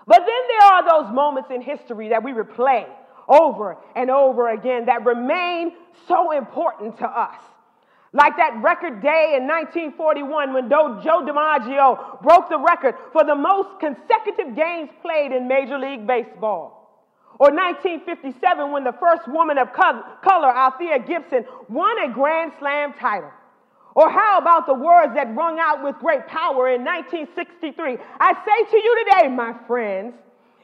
But 0.07 0.19
then 0.19 0.43
there 0.49 0.73
are 0.73 1.03
those 1.03 1.15
moments 1.15 1.51
in 1.51 1.63
history 1.63 2.09
that 2.09 2.23
we 2.23 2.33
replay 2.33 2.87
over 3.29 3.77
and 3.95 4.11
over 4.11 4.51
again 4.51 4.87
that 4.87 5.05
remain 5.05 5.73
so 6.09 6.33
important 6.33 6.99
to 6.99 7.07
us. 7.07 7.37
Like 8.13 8.37
that 8.39 8.61
record 8.61 9.01
day 9.01 9.37
in 9.37 9.47
1941 9.47 10.53
when 10.53 10.69
Joe 10.69 11.01
DiMaggio 11.01 12.21
broke 12.23 12.49
the 12.49 12.59
record 12.59 12.97
for 13.13 13.25
the 13.25 13.37
most 13.37 13.79
consecutive 13.79 14.57
games 14.57 14.91
played 15.01 15.31
in 15.31 15.47
Major 15.47 15.79
League 15.79 16.09
Baseball. 16.09 16.77
Or 17.39 17.53
1957 17.53 18.73
when 18.73 18.83
the 18.83 18.95
first 18.99 19.29
woman 19.29 19.59
of 19.59 19.73
color, 19.73 20.57
Althea 20.57 20.99
Gibson, 20.99 21.45
won 21.69 21.97
a 22.03 22.13
Grand 22.13 22.53
Slam 22.59 22.93
title. 22.95 23.31
Or 24.01 24.09
how 24.09 24.39
about 24.39 24.65
the 24.65 24.73
words 24.73 25.13
that 25.13 25.37
rung 25.37 25.59
out 25.61 25.85
with 25.85 25.95
great 25.99 26.27
power 26.27 26.73
in 26.73 26.83
1963? 26.83 27.99
I 28.19 28.33
say 28.33 28.71
to 28.71 28.77
you 28.79 29.05
today, 29.05 29.29
my 29.29 29.55
friends, 29.67 30.15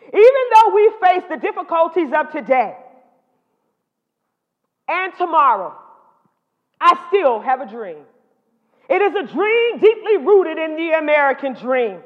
even 0.06 0.42
though 0.54 0.74
we 0.74 0.90
face 1.02 1.22
the 1.28 1.36
difficulties 1.36 2.08
of 2.16 2.32
today 2.32 2.74
and 4.88 5.12
tomorrow, 5.18 5.74
I 6.80 6.98
still 7.08 7.38
have 7.40 7.60
a 7.60 7.68
dream. 7.68 8.04
It 8.88 9.02
is 9.02 9.14
a 9.14 9.30
dream 9.30 9.80
deeply 9.80 10.16
rooted 10.16 10.56
in 10.56 10.74
the 10.74 10.96
American 10.98 11.52
dream. 11.52 11.98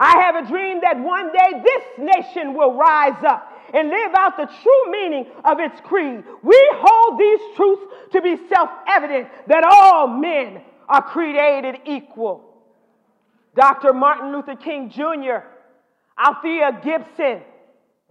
I 0.00 0.18
have 0.18 0.34
a 0.34 0.48
dream 0.48 0.80
that 0.82 0.98
one 0.98 1.30
day 1.30 1.62
this 1.62 1.84
nation 1.96 2.54
will 2.54 2.74
rise 2.74 3.22
up 3.24 3.52
and 3.72 3.88
live 3.88 4.14
out 4.16 4.36
the 4.36 4.46
true 4.46 4.90
meaning 4.90 5.26
of 5.44 5.60
its 5.60 5.80
creed. 5.82 6.24
We 6.42 6.70
hold 6.74 7.20
these 7.20 7.54
truths 7.54 7.82
to 8.14 8.20
be 8.20 8.36
self 8.48 8.68
evident 8.88 9.28
that 9.46 9.62
all 9.62 10.08
men 10.08 10.60
are 10.88 11.02
created 11.02 11.76
equal. 11.86 12.44
Dr. 13.54 13.92
Martin 13.92 14.32
Luther 14.32 14.56
King 14.56 14.90
Jr., 14.90 15.46
Althea 16.18 16.80
Gibson, 16.82 17.42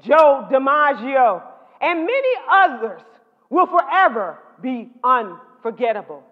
Joe 0.03 0.47
DiMaggio, 0.51 1.41
and 1.81 1.99
many 1.99 2.33
others 2.51 3.01
will 3.49 3.67
forever 3.67 4.39
be 4.61 4.89
unforgettable. 5.03 6.23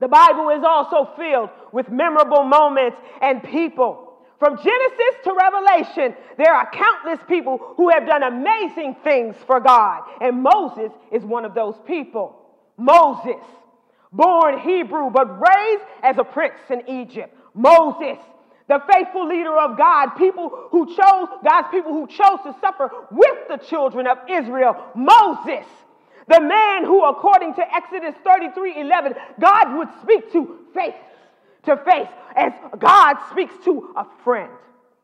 The 0.00 0.08
Bible 0.08 0.50
is 0.50 0.64
also 0.66 1.10
filled 1.16 1.50
with 1.72 1.88
memorable 1.88 2.44
moments 2.44 2.96
and 3.20 3.42
people 3.42 4.12
from 4.42 4.56
Genesis 4.56 5.22
to 5.22 5.34
Revelation, 5.34 6.16
there 6.36 6.52
are 6.52 6.68
countless 6.72 7.20
people 7.28 7.74
who 7.76 7.90
have 7.90 8.08
done 8.08 8.24
amazing 8.24 8.96
things 9.04 9.36
for 9.46 9.60
God. 9.60 10.02
And 10.20 10.42
Moses 10.42 10.90
is 11.12 11.22
one 11.22 11.44
of 11.44 11.54
those 11.54 11.76
people. 11.86 12.40
Moses, 12.76 13.40
born 14.12 14.58
Hebrew, 14.60 15.10
but 15.10 15.40
raised 15.40 15.82
as 16.02 16.18
a 16.18 16.24
prince 16.24 16.54
in 16.70 16.88
Egypt. 16.88 17.34
Moses, 17.54 18.18
the 18.68 18.80
faithful 18.90 19.26
leader 19.26 19.56
of 19.58 19.76
God, 19.76 20.10
people 20.16 20.68
who 20.70 20.86
chose, 20.86 21.28
God's 21.44 21.68
people 21.70 21.92
who 21.92 22.06
chose 22.06 22.38
to 22.44 22.54
suffer 22.60 22.90
with 23.10 23.48
the 23.48 23.56
children 23.56 24.06
of 24.06 24.18
Israel. 24.30 24.76
Moses, 24.94 25.66
the 26.28 26.40
man 26.40 26.84
who, 26.84 27.04
according 27.04 27.54
to 27.54 27.74
Exodus 27.74 28.14
33 28.24 28.80
11, 28.80 29.14
God 29.40 29.76
would 29.76 29.88
speak 30.02 30.32
to 30.32 30.58
face 30.74 30.94
to 31.64 31.76
face 31.76 32.08
as 32.36 32.52
God 32.78 33.16
speaks 33.30 33.54
to 33.64 33.92
a 33.96 34.06
friend. 34.24 34.50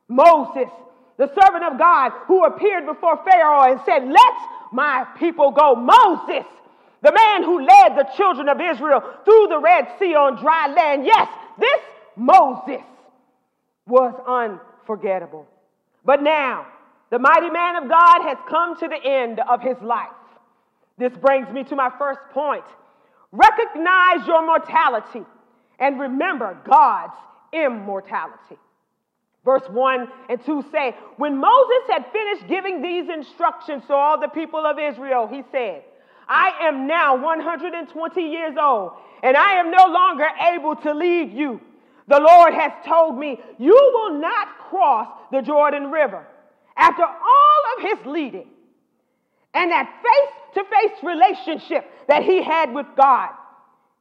Moses, 0.09 0.71
the 1.17 1.29
servant 1.29 1.65
of 1.65 1.79
God 1.79 2.13
who 2.27 2.45
appeared 2.45 2.87
before 2.87 3.21
Pharaoh 3.25 3.71
and 3.71 3.81
said, 3.85 4.09
Let 4.09 4.35
my 4.73 5.07
people 5.19 5.51
go. 5.51 5.75
Moses, 5.75 6.47
the 7.03 7.13
man 7.13 7.45
who 7.45 7.61
led 7.61 7.97
the 7.97 8.09
children 8.17 8.49
of 8.49 8.61
Israel 8.61 9.01
through 9.25 9.47
the 9.49 9.61
Red 9.61 9.87
Sea 9.99 10.15
on 10.15 10.41
dry 10.41 10.69
land. 10.69 11.07
Yes, 11.07 11.29
this 11.59 11.81
Moses 12.17 12.85
was 13.87 14.15
unforgettable. 14.27 15.47
But 16.05 16.23
now, 16.23 16.67
the 17.11 17.19
mighty 17.19 17.51
man 17.51 17.77
of 17.77 17.89
God 17.89 18.23
has 18.23 18.39
come 18.49 18.77
to 18.79 18.89
the 18.89 19.03
end 19.03 19.41
of 19.41 19.63
his 19.63 19.77
life. 19.83 20.09
This 20.99 21.13
brings 21.13 21.49
me 21.53 21.65
to 21.65 21.77
my 21.77 21.91
first 21.99 22.21
point. 22.33 22.65
Recognize 23.31 24.27
your 24.27 24.45
mortality 24.45 25.25
and 25.79 26.01
remember 26.01 26.59
God's 26.69 27.15
immortality. 27.53 28.59
Verse 29.45 29.63
1 29.71 30.09
and 30.29 30.45
2 30.45 30.65
say, 30.73 30.95
When 31.17 31.39
Moses 31.39 31.83
had 31.89 32.07
finished 32.13 32.49
giving 32.49 32.83
these 32.83 33.09
instructions 33.09 33.85
to 33.87 33.95
all 33.95 34.21
the 34.21 34.29
people 34.29 34.67
of 34.67 34.79
Israel, 34.79 35.27
he 35.27 35.43
said, 35.53 35.85
I 36.29 36.53
am 36.61 36.87
now 36.87 37.17
120 37.17 38.21
years 38.21 38.55
old, 38.61 38.93
and 39.23 39.37
I 39.37 39.55
am 39.55 39.71
no 39.71 39.87
longer 39.87 40.27
able 40.53 40.77
to 40.77 40.93
lead 40.93 41.33
you. 41.33 41.61
The 42.07 42.21
Lord 42.21 42.55
has 42.55 42.73
told 42.87 43.19
me, 43.19 43.41
You 43.59 43.75
will 43.95 44.21
not 44.21 44.49
cross 44.71 45.09
the 45.33 45.43
Jordan 45.43 45.91
River. 45.91 46.27
After 46.77 47.03
all 47.03 47.63
of 47.77 47.83
his 47.83 48.07
leading 48.07 48.49
and 49.55 49.71
that 49.71 49.91
face 50.03 50.55
to 50.55 50.65
face 50.65 51.03
relationship 51.03 51.91
that 52.07 52.23
he 52.23 52.43
had 52.43 52.73
with 52.73 52.87
God, 52.97 53.31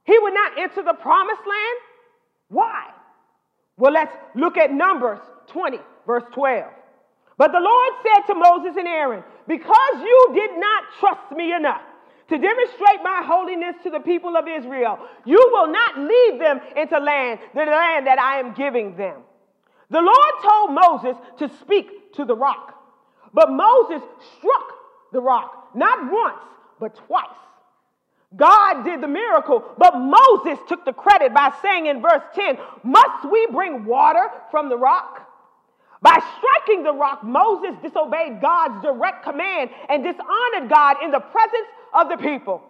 he 0.03 0.17
would 0.19 0.33
not 0.33 0.59
enter 0.59 0.83
the 0.83 0.93
promised 0.93 1.41
land. 1.41 1.79
Why? 2.49 2.85
Well, 3.77 3.93
let's 3.93 4.15
look 4.35 4.57
at 4.57 4.71
Numbers 4.71 5.19
20, 5.47 5.79
verse 6.05 6.23
12. 6.33 6.65
But 7.37 7.51
the 7.51 7.59
Lord 7.59 7.93
said 8.03 8.33
to 8.33 8.39
Moses 8.39 8.75
and 8.77 8.87
Aaron, 8.87 9.23
Because 9.47 9.95
you 9.95 10.31
did 10.33 10.51
not 10.57 10.83
trust 10.99 11.31
me 11.35 11.53
enough 11.53 11.81
to 12.29 12.37
demonstrate 12.37 13.03
my 13.03 13.21
holiness 13.25 13.75
to 13.83 13.89
the 13.89 13.99
people 13.99 14.35
of 14.35 14.47
Israel, 14.47 14.99
you 15.25 15.39
will 15.51 15.67
not 15.67 15.97
lead 15.97 16.39
them 16.41 16.59
into 16.75 16.99
land, 16.99 17.39
the 17.53 17.65
land 17.65 18.07
that 18.07 18.19
I 18.19 18.39
am 18.39 18.53
giving 18.53 18.97
them. 18.97 19.21
The 19.89 20.01
Lord 20.01 20.33
told 20.43 20.73
Moses 20.73 21.17
to 21.39 21.49
speak 21.61 22.13
to 22.13 22.25
the 22.25 22.35
rock, 22.35 22.75
but 23.33 23.49
Moses 23.51 24.01
struck 24.37 24.73
the 25.13 25.21
rock 25.21 25.69
not 25.73 26.11
once, 26.11 26.41
but 26.79 26.95
twice. 27.07 27.25
God 28.35 28.83
did 28.83 28.99
the 28.99 29.07
miracle, 29.07 29.63
but 29.77 29.97
Moses 29.97 30.59
took 30.67 30.83
the 30.83 30.91
credit 30.91 31.33
by 31.33 31.53
saying 31.61 31.85
in 31.85 32.01
verse 32.01 32.23
10, 32.35 32.57
Must 32.83 33.31
we 33.31 33.47
bring 33.51 33.85
water 33.85 34.29
from 34.51 34.67
the 34.67 34.77
rock? 34.77 35.23
By 36.01 36.19
striking 36.37 36.83
the 36.83 36.93
rock, 36.93 37.23
Moses 37.23 37.75
disobeyed 37.81 38.41
God's 38.41 38.83
direct 38.83 39.23
command 39.23 39.69
and 39.89 40.03
dishonored 40.03 40.69
God 40.69 40.97
in 41.03 41.11
the 41.11 41.19
presence 41.19 41.67
of 41.93 42.09
the 42.09 42.17
people. 42.17 42.61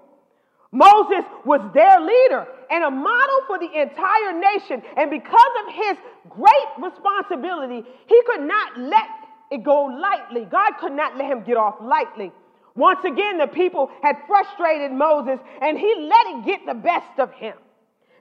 Moses 0.71 1.23
was 1.45 1.61
their 1.73 1.99
leader 1.99 2.45
and 2.69 2.83
a 2.83 2.91
model 2.91 3.41
for 3.47 3.57
the 3.57 3.71
entire 3.81 4.37
nation. 4.37 4.81
And 4.97 5.09
because 5.09 5.51
of 5.65 5.73
his 5.73 5.97
great 6.29 6.69
responsibility, 6.91 7.87
he 8.07 8.21
could 8.25 8.41
not 8.41 8.77
let 8.77 9.07
it 9.49 9.63
go 9.63 9.85
lightly. 9.85 10.45
God 10.45 10.73
could 10.79 10.91
not 10.91 11.17
let 11.17 11.31
him 11.31 11.43
get 11.43 11.55
off 11.55 11.75
lightly. 11.81 12.31
Once 12.75 12.99
again, 13.05 13.37
the 13.37 13.47
people 13.47 13.89
had 14.03 14.17
frustrated 14.27 14.91
Moses 14.91 15.39
and 15.61 15.79
he 15.79 15.95
let 15.97 16.27
it 16.27 16.45
get 16.45 16.65
the 16.65 16.75
best 16.75 17.17
of 17.17 17.31
him. 17.31 17.55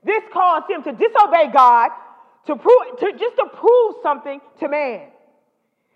This 0.04 0.22
caused 0.32 0.70
him 0.70 0.82
to 0.84 0.92
disobey 0.92 1.50
God 1.52 1.90
to 2.46 2.56
prove, 2.56 2.98
to, 3.00 3.12
just 3.18 3.36
to 3.36 3.46
prove 3.54 3.96
something 4.02 4.40
to 4.60 4.68
man. 4.68 5.08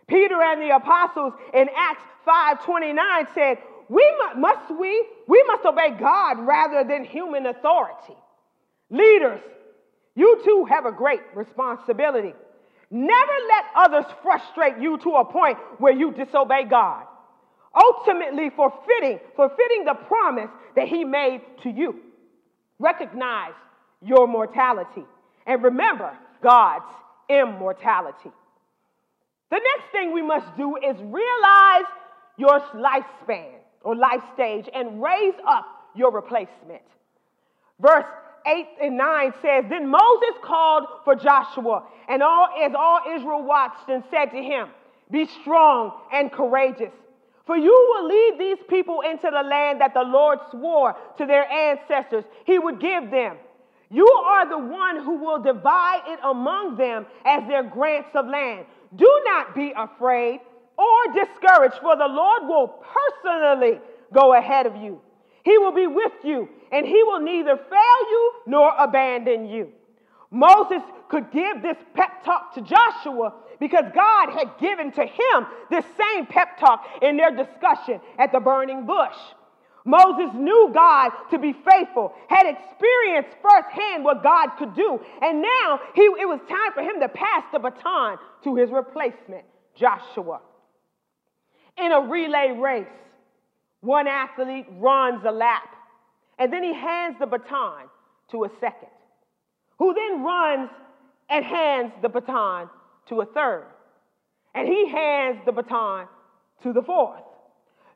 Peter 0.09 0.35
and 0.43 0.61
the 0.61 0.75
apostles 0.75 1.33
in 1.55 1.69
Acts 1.77 2.03
5:29 2.27 3.35
said, 3.35 3.59
"We 3.91 4.07
must 4.37 4.71
we 4.71 5.05
we 5.27 5.43
must 5.49 5.67
obey 5.67 5.91
God 5.99 6.39
rather 6.47 6.85
than 6.85 7.05
human 7.05 7.47
authority." 7.47 8.17
Leaders, 8.89 9.41
you 10.15 10.41
too 10.45 10.65
have 10.71 10.87
a 10.87 10.93
great 10.93 11.23
responsibility. 11.35 12.35
Never 12.91 13.33
let 13.49 13.65
others 13.75 14.05
frustrate 14.23 14.79
you 14.79 14.97
to 14.99 15.11
a 15.17 15.25
point 15.25 15.59
where 15.79 15.93
you 15.93 16.13
disobey 16.13 16.65
God, 16.65 17.05
ultimately 17.75 18.51
forfeiting, 18.51 19.19
forfeiting 19.35 19.85
the 19.85 19.95
promise 19.95 20.51
that 20.77 20.87
He 20.87 21.05
made 21.05 21.41
to 21.63 21.71
you. 21.71 22.01
Recognize 22.79 23.55
your 24.03 24.29
mortality 24.29 25.05
and 25.47 25.63
remember 25.65 26.17
God's 26.43 26.93
immortality. 27.29 28.31
The 29.51 29.61
next 29.71 29.91
thing 29.91 30.13
we 30.13 30.23
must 30.23 30.57
do 30.57 30.77
is 30.77 30.97
realize 31.01 31.87
your 32.37 32.61
lifespan 32.75 33.60
or 33.83 33.97
life 33.97 34.23
stage 34.35 34.69
and 34.75 35.03
raise 35.03 35.35
up 35.47 35.67
your 35.95 36.13
replacement. 36.13 36.83
Verse 37.81 38.05
8 38.47 38.67
and 38.83 38.97
9 38.97 39.33
says, 39.43 39.65
Then 39.69 39.89
Moses 39.89 40.35
called 40.43 40.85
for 41.05 41.15
Joshua, 41.15 41.85
and 42.09 42.23
all 42.23 42.49
as 42.63 42.73
all 42.77 43.01
Israel 43.15 43.43
watched 43.43 43.89
and 43.89 44.03
said 44.11 44.27
to 44.27 44.43
him, 44.43 44.69
Be 45.11 45.27
strong 45.41 45.93
and 46.13 46.33
courageous, 46.33 46.93
for 47.47 47.57
you 47.57 47.71
will 47.95 48.07
lead 48.07 48.37
these 48.39 48.65
people 48.69 49.01
into 49.01 49.31
the 49.31 49.43
land 49.43 49.81
that 49.81 49.95
the 49.95 50.03
Lord 50.03 50.39
swore 50.51 50.95
to 51.19 51.27
their 51.27 51.51
ancestors 51.51 52.25
he 52.47 52.59
would 52.59 52.81
give 52.81 53.11
them. 53.11 53.37
You 53.91 54.07
are 54.07 54.49
the 54.49 54.59
one 54.59 55.03
who 55.03 55.17
will 55.17 55.43
divide 55.43 56.03
it 56.07 56.21
among 56.23 56.77
them 56.77 57.07
as 57.25 57.47
their 57.49 57.65
grants 57.65 58.11
of 58.15 58.27
land. 58.27 58.67
Do 58.95 59.23
not 59.25 59.55
be 59.55 59.73
afraid 59.77 60.41
or 60.81 61.13
discouraged, 61.13 61.77
for 61.83 61.97
the 61.97 62.09
Lord 62.09 62.43
will 62.45 62.83
personally 62.97 63.81
go 64.15 64.35
ahead 64.35 64.67
of 64.67 64.77
you. 64.77 65.01
He 65.45 65.59
will 65.59 65.73
be 65.73 65.87
with 65.87 66.13
you, 66.25 66.49
and 66.73 66.87
he 66.87 67.03
will 67.03 67.21
neither 67.21 67.57
fail 67.57 68.01
you 68.11 68.33
nor 68.47 68.73
abandon 68.79 69.49
you. 69.49 69.69
Moses 70.31 70.83
could 71.09 71.31
give 71.33 71.61
this 71.63 71.77
pep 71.95 72.25
talk 72.25 72.55
to 72.55 72.63
Joshua 72.63 73.35
because 73.59 73.85
God 73.95 74.31
had 74.31 74.59
given 74.61 74.93
to 74.93 75.03
him 75.03 75.47
this 75.71 75.85
same 76.01 76.27
pep 76.27 76.59
talk 76.59 76.85
in 77.03 77.17
their 77.17 77.31
discussion 77.31 78.01
at 78.19 78.33
the 78.33 78.41
burning 78.41 78.87
bush. 78.87 79.17
Moses 79.85 80.31
knew 80.35 80.71
God 80.75 81.11
to 81.31 81.39
be 81.39 81.53
faithful, 81.53 82.15
had 82.29 82.47
experienced 82.47 83.31
firsthand 83.43 84.05
what 84.05 84.23
God 84.23 84.51
could 84.59 84.75
do, 84.75 85.01
and 85.23 85.43
now 85.43 85.81
he, 85.95 86.03
it 86.03 86.29
was 86.29 86.39
time 86.49 86.73
for 86.75 86.83
him 86.83 87.01
to 87.01 87.09
pass 87.09 87.45
the 87.53 87.59
baton 87.59 88.19
to 88.45 88.57
his 88.57 88.71
replacement, 88.71 89.45
Joshua. 89.75 90.41
In 91.79 91.93
a 91.93 92.01
relay 92.01 92.57
race, 92.59 92.87
one 93.81 94.07
athlete 94.07 94.67
runs 94.73 95.25
a 95.27 95.33
lap, 95.33 95.69
and 96.39 96.53
then 96.53 96.63
he 96.63 96.75
hands 96.75 97.17
the 97.19 97.27
baton 97.27 97.85
to 98.31 98.45
a 98.45 98.51
second, 98.61 98.89
who 99.79 99.95
then 99.95 100.23
runs 100.23 100.71
and 101.29 101.45
hands 101.45 101.93
the 102.03 102.09
baton 102.09 102.69
to 103.09 103.21
a 103.23 103.27
third, 103.27 103.67
and 104.55 104.69
he 104.69 104.89
hands 104.89 105.39
the 105.47 105.53
baton 105.53 106.07
to 106.63 106.73
the 106.73 106.83
fourth. 106.83 107.23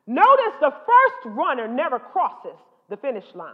Notice 0.07 0.55
the 0.59 0.71
first 0.71 1.35
runner 1.35 1.67
never 1.67 1.99
crosses 1.99 2.57
the 2.89 2.97
finish 2.97 3.25
line. 3.33 3.53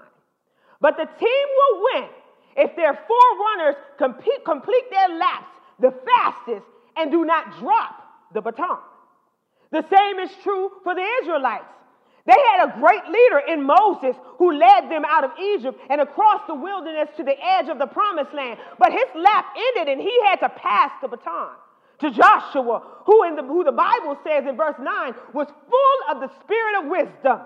But 0.79 0.97
the 0.97 1.05
team 1.05 1.47
will 1.57 1.83
win 1.93 2.09
if 2.57 2.75
their 2.75 2.93
four 2.93 3.39
runners 3.39 3.75
complete 3.97 4.89
their 4.89 5.17
laps 5.17 5.45
the 5.79 5.93
fastest 6.05 6.65
and 6.97 7.11
do 7.11 7.25
not 7.25 7.59
drop 7.59 7.95
the 8.33 8.41
baton. 8.41 8.79
The 9.71 9.85
same 9.89 10.19
is 10.19 10.31
true 10.43 10.71
for 10.83 10.93
the 10.95 11.05
Israelites. 11.21 11.65
They 12.25 12.37
had 12.51 12.69
a 12.69 12.79
great 12.79 13.05
leader 13.07 13.39
in 13.47 13.63
Moses 13.63 14.15
who 14.37 14.53
led 14.53 14.91
them 14.91 15.03
out 15.07 15.23
of 15.23 15.31
Egypt 15.39 15.79
and 15.89 16.01
across 16.01 16.41
the 16.47 16.53
wilderness 16.53 17.09
to 17.17 17.23
the 17.23 17.35
edge 17.41 17.67
of 17.67 17.79
the 17.79 17.87
promised 17.87 18.33
land. 18.33 18.59
But 18.77 18.91
his 18.91 19.09
lap 19.15 19.45
ended 19.57 19.91
and 19.93 20.01
he 20.01 20.13
had 20.25 20.39
to 20.41 20.49
pass 20.49 20.91
the 21.01 21.07
baton 21.07 21.55
to 21.99 22.11
Joshua, 22.11 22.81
who, 23.05 23.23
in 23.23 23.35
the, 23.35 23.43
who 23.43 23.63
the 23.63 23.71
Bible 23.71 24.17
says 24.23 24.45
in 24.47 24.55
verse 24.57 24.75
9 24.79 25.13
was 25.33 25.47
full 25.69 26.15
of 26.15 26.19
the 26.19 26.29
spirit 26.43 26.83
of 26.83 26.89
wisdom. 26.89 27.39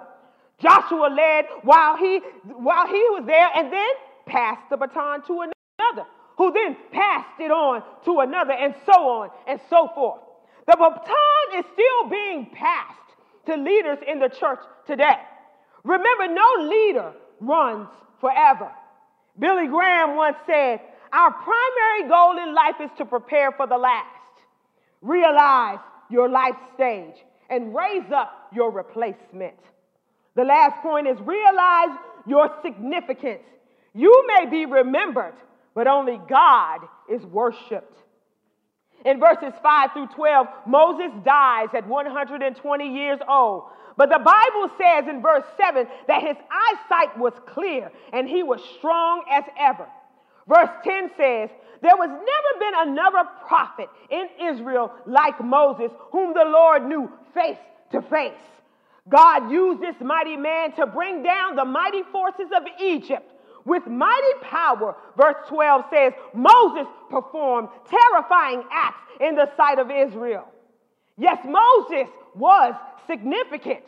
Joshua 0.59 1.07
led 1.07 1.45
while 1.63 1.97
he, 1.97 2.19
while 2.45 2.87
he 2.87 3.03
was 3.11 3.23
there 3.25 3.49
and 3.55 3.71
then 3.71 3.89
passed 4.25 4.69
the 4.69 4.77
baton 4.77 5.21
to 5.27 5.41
another, 5.41 6.07
who 6.37 6.51
then 6.51 6.75
passed 6.91 7.39
it 7.39 7.51
on 7.51 7.83
to 8.05 8.19
another, 8.19 8.53
and 8.53 8.73
so 8.85 8.93
on 8.93 9.29
and 9.47 9.59
so 9.69 9.89
forth. 9.93 10.21
The 10.67 10.75
baton 10.77 11.59
is 11.59 11.65
still 11.73 12.09
being 12.09 12.49
passed 12.53 12.99
to 13.47 13.55
leaders 13.55 13.99
in 14.07 14.19
the 14.19 14.29
church 14.29 14.59
today. 14.87 15.21
Remember, 15.83 16.27
no 16.27 16.67
leader 16.67 17.13
runs 17.39 17.89
forever. 18.19 18.71
Billy 19.37 19.67
Graham 19.67 20.15
once 20.15 20.37
said, 20.47 20.79
Our 21.13 21.31
primary 21.31 22.09
goal 22.09 22.37
in 22.41 22.55
life 22.55 22.75
is 22.81 22.89
to 22.97 23.05
prepare 23.05 23.51
for 23.51 23.67
the 23.67 23.77
last. 23.77 24.07
Realize 25.01 25.79
your 26.09 26.29
life 26.29 26.55
stage 26.73 27.15
and 27.49 27.75
raise 27.75 28.11
up 28.11 28.49
your 28.53 28.71
replacement. 28.71 29.59
The 30.35 30.43
last 30.43 30.81
point 30.81 31.07
is 31.07 31.17
realize 31.21 31.97
your 32.25 32.49
significance. 32.63 33.43
You 33.93 34.25
may 34.27 34.49
be 34.49 34.65
remembered, 34.65 35.35
but 35.75 35.87
only 35.87 36.19
God 36.27 36.79
is 37.09 37.21
worshiped. 37.23 37.97
In 39.03 39.19
verses 39.19 39.53
5 39.61 39.91
through 39.93 40.07
12, 40.07 40.47
Moses 40.65 41.11
dies 41.23 41.67
at 41.73 41.87
120 41.87 42.87
years 42.87 43.19
old. 43.27 43.65
But 43.97 44.09
the 44.09 44.19
Bible 44.19 44.69
says 44.77 45.07
in 45.07 45.21
verse 45.21 45.45
7 45.57 45.87
that 46.07 46.21
his 46.21 46.35
eyesight 46.51 47.17
was 47.17 47.33
clear 47.47 47.91
and 48.13 48.27
he 48.27 48.43
was 48.43 48.61
strong 48.77 49.23
as 49.31 49.43
ever. 49.59 49.87
Verse 50.47 50.69
10 50.83 51.11
says, 51.17 51.49
There 51.81 51.95
was 51.95 52.09
never 52.09 52.59
been 52.59 52.89
another 52.89 53.29
prophet 53.47 53.89
in 54.09 54.27
Israel 54.41 54.91
like 55.05 55.43
Moses, 55.43 55.91
whom 56.11 56.33
the 56.33 56.45
Lord 56.45 56.85
knew 56.85 57.09
face 57.33 57.57
to 57.91 58.01
face. 58.01 58.33
God 59.07 59.51
used 59.51 59.81
this 59.81 59.95
mighty 60.01 60.35
man 60.35 60.73
to 60.73 60.87
bring 60.87 61.21
down 61.23 61.55
the 61.55 61.65
mighty 61.65 62.01
forces 62.11 62.47
of 62.55 62.63
Egypt 62.81 63.31
with 63.65 63.85
mighty 63.87 64.39
power. 64.41 64.95
Verse 65.17 65.35
12 65.49 65.85
says, 65.91 66.13
Moses 66.33 66.87
performed 67.09 67.69
terrifying 67.89 68.63
acts 68.71 69.01
in 69.19 69.35
the 69.35 69.49
sight 69.57 69.79
of 69.79 69.89
Israel. 69.91 70.47
Yes, 71.17 71.39
Moses 71.45 72.07
was 72.35 72.75
significant. 73.07 73.81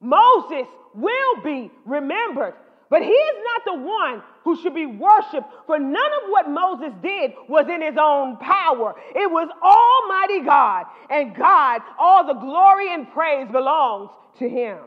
Moses 0.00 0.66
will 0.94 1.42
be 1.42 1.70
remembered. 1.84 2.54
But 2.88 3.02
he 3.02 3.08
is 3.08 3.36
not 3.42 3.62
the 3.64 3.82
one 3.84 4.22
who 4.44 4.60
should 4.62 4.74
be 4.74 4.86
worshiped, 4.86 5.48
for 5.66 5.76
none 5.76 6.12
of 6.22 6.30
what 6.30 6.48
Moses 6.48 6.92
did 7.02 7.32
was 7.48 7.66
in 7.68 7.82
his 7.82 7.96
own 8.00 8.36
power. 8.36 8.94
It 9.12 9.28
was 9.28 9.48
Almighty 9.60 10.44
God, 10.46 10.86
and 11.10 11.34
God, 11.34 11.80
all 11.98 12.24
the 12.26 12.34
glory 12.34 12.94
and 12.94 13.10
praise 13.10 13.48
belongs 13.50 14.10
to 14.38 14.48
him. 14.48 14.78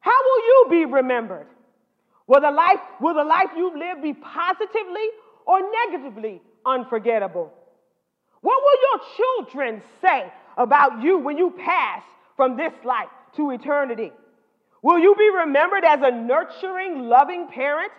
How 0.00 0.12
will 0.22 0.44
you 0.44 0.66
be 0.70 0.84
remembered? 0.84 1.46
Will 2.28 2.42
the 2.42 2.50
life, 2.50 2.78
will 3.00 3.14
the 3.14 3.24
life 3.24 3.48
you 3.56 3.76
live 3.76 4.02
be 4.02 4.12
positively 4.12 5.08
or 5.46 5.60
negatively 5.86 6.42
unforgettable? 6.64 7.52
What 8.42 8.62
will 8.62 8.78
your 8.86 9.00
children 9.16 9.82
say 10.02 10.30
about 10.56 11.02
you 11.02 11.18
when 11.18 11.38
you 11.38 11.50
pass 11.58 12.02
from 12.36 12.56
this 12.56 12.72
life 12.84 13.08
to 13.36 13.50
eternity? 13.50 14.12
Will 14.82 14.98
you 14.98 15.14
be 15.16 15.28
remembered 15.30 15.84
as 15.84 16.00
a 16.02 16.10
nurturing, 16.10 17.08
loving 17.08 17.48
parent 17.48 17.90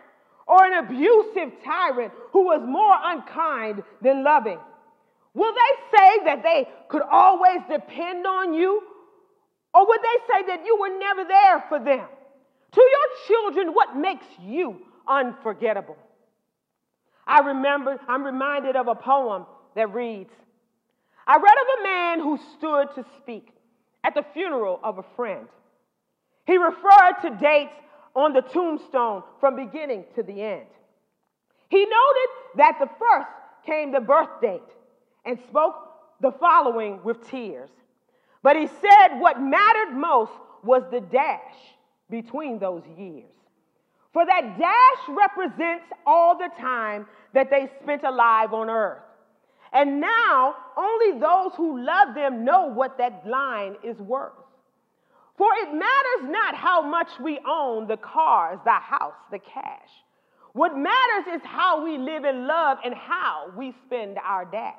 or 0.47 0.63
an 0.63 0.85
abusive 0.85 1.51
tyrant 1.65 2.13
who 2.31 2.45
was 2.45 2.61
more 2.65 2.95
unkind 3.03 3.83
than 4.01 4.23
loving? 4.23 4.59
Will 5.33 5.53
they 5.53 5.97
say 5.97 6.25
that 6.25 6.43
they 6.43 6.69
could 6.87 7.01
always 7.01 7.59
depend 7.69 8.27
on 8.27 8.53
you? 8.53 8.81
Or 9.73 9.87
would 9.87 9.99
they 10.01 10.33
say 10.33 10.47
that 10.47 10.65
you 10.65 10.77
were 10.79 10.99
never 10.99 11.23
there 11.23 11.63
for 11.67 11.79
them? 11.79 12.07
To 12.71 12.82
your 12.82 13.27
children, 13.27 13.73
what 13.73 13.95
makes 13.95 14.25
you 14.41 14.77
unforgettable? 15.08 15.97
I 17.25 17.39
remember, 17.39 17.99
I'm 18.08 18.23
reminded 18.23 18.75
of 18.75 18.88
a 18.88 18.95
poem 18.95 19.45
that 19.75 19.93
reads 19.93 20.32
I 21.27 21.36
read 21.36 21.43
of 21.43 21.79
a 21.79 21.84
man 21.84 22.19
who 22.21 22.39
stood 22.58 22.95
to 22.95 23.05
speak 23.21 23.53
at 24.03 24.15
the 24.15 24.25
funeral 24.34 24.79
of 24.84 24.97
a 24.97 25.03
friend. 25.15 25.47
He 26.47 26.58
referred 26.58 27.21
to 27.21 27.38
dates 27.39 27.75
on 28.15 28.34
the 28.34 28.41
tombstone 28.41 29.21
from 29.39 29.55
beginning 29.55 30.05
to 30.15 30.23
the 30.23 30.41
end. 30.41 30.65
He 31.69 31.86
noted 31.86 32.29
that 32.55 32.77
the 32.79 32.89
first 32.97 33.29
came 33.63 33.91
the 33.91 33.99
birth 33.99 34.41
date 34.41 34.62
and 35.23 35.38
spoke 35.49 35.75
the 36.19 36.32
following 36.32 36.99
with 37.03 37.29
tears 37.29 37.69
But 38.41 38.55
he 38.55 38.67
said 38.67 39.19
what 39.19 39.39
mattered 39.39 39.93
most 39.93 40.32
was 40.63 40.84
the 40.91 41.01
dash 41.01 41.55
between 42.10 42.60
those 42.60 42.84
years. 42.98 43.30
For 44.13 44.26
that 44.26 44.58
dash 44.58 45.15
represents 45.15 45.86
all 46.06 46.38
the 46.38 46.50
time 46.60 47.06
that 47.34 47.50
they 47.50 47.69
spent 47.84 48.04
alive 48.04 48.54
on 48.54 48.69
earth. 48.69 49.04
And 49.72 50.02
now 50.02 50.56
only 50.76 51.19
those 51.19 51.52
who 51.56 51.84
love 51.86 52.15
them 52.15 52.43
know 52.43 52.65
what 52.74 52.98
that 52.98 53.26
line 53.28 53.76
is 53.84 53.98
worth. 54.00 54.34
For 55.38 55.48
it 55.62 55.74
matters 55.74 56.32
not 56.32 56.56
how 56.56 56.82
much 56.82 57.08
we 57.22 57.39
own 57.48 57.88
the 57.88 57.98
cars, 57.98 58.60
the 58.65 58.72
house, 58.72 59.13
the 59.32 59.39
cash. 59.39 59.89
What 60.54 60.76
matters 60.76 61.36
is 61.36 61.41
how 61.43 61.84
we 61.84 61.98
live 61.98 62.26
in 62.26 62.48
love 62.48 62.80
and 62.84 62.93
how 62.93 63.52
we 63.56 63.74
spend 63.86 64.17
our 64.17 64.43
dash. 64.43 64.74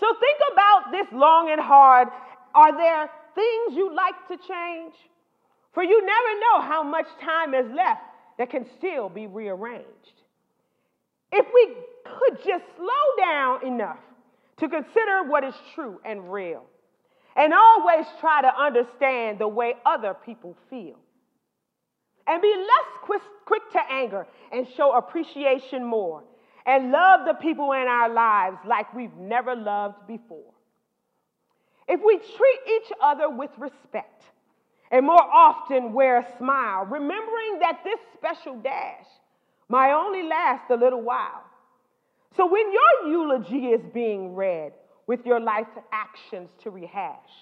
So 0.00 0.06
think 0.18 0.38
about 0.52 0.90
this 0.90 1.06
long 1.12 1.50
and 1.50 1.60
hard. 1.60 2.08
Are 2.54 2.76
there 2.76 3.10
things 3.34 3.76
you'd 3.76 3.94
like 3.94 4.26
to 4.28 4.36
change? 4.48 4.94
For 5.74 5.82
you 5.82 6.00
never 6.00 6.40
know 6.40 6.60
how 6.60 6.82
much 6.84 7.06
time 7.20 7.52
is 7.52 7.66
left 7.74 8.02
that 8.38 8.48
can 8.50 8.64
still 8.78 9.08
be 9.08 9.26
rearranged. 9.26 10.22
If 11.32 11.46
we 11.52 11.74
could 12.04 12.38
just 12.44 12.64
slow 12.76 12.86
down 13.18 13.66
enough 13.66 13.98
to 14.58 14.68
consider 14.68 15.24
what 15.24 15.42
is 15.42 15.54
true 15.74 16.00
and 16.04 16.32
real, 16.32 16.64
and 17.36 17.52
always 17.52 18.06
try 18.20 18.40
to 18.42 18.56
understand 18.56 19.40
the 19.40 19.48
way 19.48 19.74
other 19.84 20.14
people 20.14 20.56
feel, 20.70 20.96
and 22.28 22.40
be 22.40 22.54
less 22.56 22.98
quick, 23.02 23.22
to 23.72 23.80
anger 23.90 24.26
and 24.52 24.66
show 24.76 24.96
appreciation 24.96 25.84
more, 25.84 26.22
and 26.66 26.92
love 26.92 27.26
the 27.26 27.34
people 27.34 27.72
in 27.72 27.88
our 27.88 28.08
lives 28.08 28.58
like 28.64 28.94
we've 28.94 29.16
never 29.16 29.56
loved 29.56 30.06
before. 30.06 30.52
If 31.88 32.00
we 32.04 32.16
treat 32.18 32.60
each 32.76 32.92
other 33.02 33.28
with 33.28 33.50
respect, 33.58 34.24
and 34.94 35.04
more 35.04 35.24
often 35.24 35.92
wear 35.92 36.18
a 36.18 36.38
smile, 36.38 36.84
remembering 36.84 37.58
that 37.58 37.80
this 37.82 37.98
special 38.16 38.56
dash 38.60 39.06
might 39.68 39.92
only 39.92 40.22
last 40.22 40.70
a 40.70 40.76
little 40.76 41.02
while. 41.02 41.42
So 42.36 42.46
when 42.46 42.72
your 42.72 43.10
eulogy 43.10 43.70
is 43.70 43.80
being 43.92 44.36
read 44.36 44.72
with 45.08 45.26
your 45.26 45.40
life 45.40 45.66
actions 45.90 46.48
to 46.62 46.70
rehash, 46.70 47.32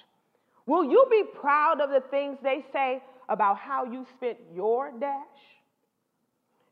will 0.64 0.82
you 0.82 1.04
be 1.10 1.24
proud 1.38 1.82
of 1.82 1.90
the 1.90 2.00
things 2.10 2.38
they 2.42 2.64
say 2.72 3.02
about 3.28 3.58
how 3.58 3.84
you 3.84 4.06
spent 4.16 4.38
your 4.54 4.90
dash? 4.98 5.42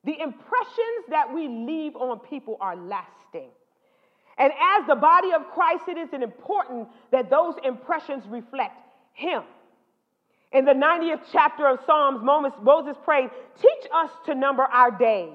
The 0.04 0.18
impressions 0.18 1.04
that 1.10 1.30
we 1.30 1.46
leave 1.46 1.94
on 1.94 2.20
people 2.20 2.56
are 2.58 2.74
lasting. 2.74 3.50
And 4.38 4.50
as 4.50 4.86
the 4.86 4.96
body 4.96 5.32
of 5.34 5.42
Christ, 5.52 5.88
it 5.88 5.98
is 5.98 6.08
important 6.14 6.88
that 7.12 7.28
those 7.28 7.56
impressions 7.64 8.24
reflect 8.30 8.80
Him 9.12 9.42
in 10.52 10.64
the 10.64 10.72
90th 10.72 11.22
chapter 11.32 11.66
of 11.68 11.78
Psalms, 11.86 12.20
Moses 12.22 12.96
prayed, 13.04 13.30
Teach 13.60 13.90
us 13.94 14.10
to 14.26 14.34
number 14.34 14.62
our 14.62 14.90
days. 14.90 15.32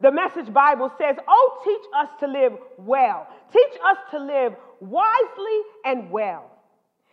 The 0.00 0.10
message 0.10 0.52
Bible 0.52 0.90
says, 0.98 1.16
Oh, 1.28 1.60
teach 1.64 1.90
us 1.94 2.08
to 2.20 2.26
live 2.26 2.52
well. 2.78 3.26
Teach 3.52 3.80
us 3.84 3.98
to 4.12 4.18
live 4.18 4.54
wisely 4.80 5.60
and 5.84 6.10
well. 6.10 6.50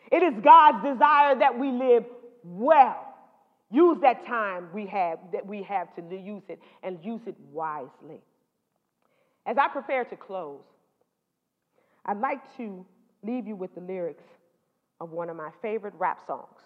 It 0.09 0.23
is 0.23 0.41
God's 0.41 0.83
desire 0.83 1.37
that 1.39 1.59
we 1.59 1.69
live 1.69 2.05
well. 2.43 3.03
Use 3.69 3.97
that 4.01 4.25
time 4.25 4.69
we 4.73 4.85
have 4.87 5.19
that 5.33 5.45
we 5.45 5.61
have 5.63 5.93
to 5.95 6.01
use 6.15 6.43
it 6.47 6.59
and 6.83 6.97
use 7.03 7.19
it 7.27 7.35
wisely. 7.51 8.21
As 9.45 9.57
I 9.57 9.67
prepare 9.67 10.05
to 10.05 10.15
close, 10.15 10.61
I'd 12.05 12.19
like 12.21 12.39
to 12.55 12.85
leave 13.21 13.45
you 13.47 13.57
with 13.57 13.75
the 13.75 13.81
lyrics 13.81 14.23
of 15.01 15.11
one 15.11 15.29
of 15.29 15.35
my 15.35 15.49
favorite 15.61 15.93
rap 15.97 16.21
songs. 16.25 16.57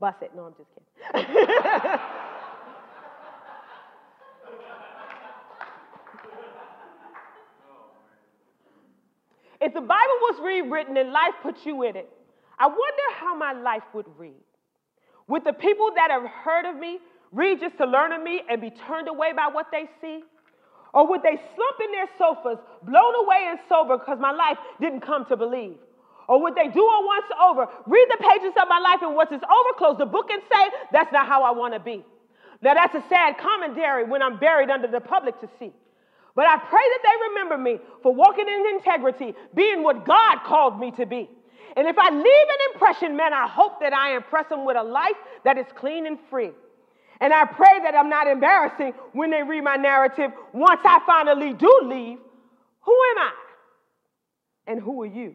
Bust 0.00 0.22
it. 0.22 0.32
No, 0.34 0.44
I'm 0.44 0.54
just 0.54 0.68
kidding. 0.74 0.84
if 9.60 9.72
the 9.72 9.80
Bible 9.80 10.18
was 10.22 10.40
rewritten 10.44 10.96
and 10.96 11.12
life 11.12 11.34
put 11.42 11.64
you 11.64 11.82
in 11.84 11.96
it, 11.96 12.10
I 12.58 12.66
wonder 12.66 13.02
how 13.18 13.36
my 13.36 13.52
life 13.52 13.82
would 13.94 14.06
read. 14.16 14.34
Would 15.28 15.44
the 15.44 15.52
people 15.52 15.90
that 15.96 16.10
have 16.10 16.24
heard 16.44 16.66
of 16.66 16.76
me 16.76 16.98
read 17.32 17.60
just 17.60 17.76
to 17.78 17.86
learn 17.86 18.12
of 18.12 18.22
me 18.22 18.42
and 18.48 18.60
be 18.60 18.70
turned 18.86 19.08
away 19.08 19.32
by 19.34 19.48
what 19.50 19.66
they 19.72 19.88
see? 20.00 20.22
Or 20.92 21.08
would 21.08 21.22
they 21.22 21.40
slump 21.54 21.76
in 21.84 21.90
their 21.92 22.08
sofas, 22.18 22.58
blown 22.82 23.14
away 23.24 23.46
and 23.48 23.58
sober 23.68 23.98
because 23.98 24.18
my 24.20 24.30
life 24.30 24.58
didn't 24.80 25.00
come 25.00 25.24
to 25.26 25.36
believe? 25.36 25.78
Or 26.28 26.40
would 26.42 26.54
they 26.54 26.68
do 26.68 26.80
it 26.80 27.04
once 27.04 27.26
over? 27.42 27.68
Read 27.86 28.06
the 28.10 28.16
pages 28.16 28.52
of 28.60 28.68
my 28.68 28.78
life 28.78 29.00
and 29.02 29.14
once 29.14 29.30
it's 29.32 29.44
over, 29.44 29.70
close 29.76 29.98
the 29.98 30.06
book 30.06 30.30
and 30.30 30.42
say, 30.50 30.70
That's 30.92 31.12
not 31.12 31.26
how 31.26 31.42
I 31.42 31.50
want 31.50 31.74
to 31.74 31.80
be. 31.80 32.04
Now, 32.62 32.74
that's 32.74 32.94
a 32.94 33.04
sad 33.08 33.36
commentary 33.36 34.04
when 34.04 34.22
I'm 34.22 34.38
buried 34.38 34.70
under 34.70 34.88
the 34.88 35.00
public 35.00 35.38
to 35.40 35.48
see. 35.58 35.70
But 36.34 36.46
I 36.46 36.56
pray 36.56 36.80
that 36.80 36.98
they 37.02 37.28
remember 37.28 37.58
me 37.58 37.78
for 38.02 38.12
walking 38.12 38.46
in 38.48 38.74
integrity, 38.74 39.34
being 39.54 39.82
what 39.82 40.04
God 40.04 40.38
called 40.44 40.80
me 40.80 40.90
to 40.92 41.06
be. 41.06 41.28
And 41.76 41.86
if 41.86 41.96
I 41.98 42.10
leave 42.10 42.24
an 42.24 42.72
impression, 42.72 43.16
man, 43.16 43.32
I 43.32 43.46
hope 43.46 43.80
that 43.80 43.92
I 43.92 44.16
impress 44.16 44.48
them 44.48 44.64
with 44.64 44.76
a 44.76 44.82
life 44.82 45.16
that 45.44 45.58
is 45.58 45.66
clean 45.76 46.06
and 46.06 46.18
free. 46.30 46.50
And 47.20 47.32
I 47.32 47.44
pray 47.44 47.80
that 47.82 47.94
I'm 47.94 48.08
not 48.08 48.26
embarrassing 48.26 48.94
when 49.12 49.30
they 49.30 49.42
read 49.42 49.62
my 49.62 49.76
narrative 49.76 50.30
once 50.52 50.80
I 50.84 51.00
finally 51.06 51.52
do 51.52 51.70
leave. 51.84 52.18
Who 52.80 52.98
am 53.10 53.18
I? 53.18 53.32
And 54.66 54.80
who 54.80 55.02
are 55.02 55.06
you? 55.06 55.34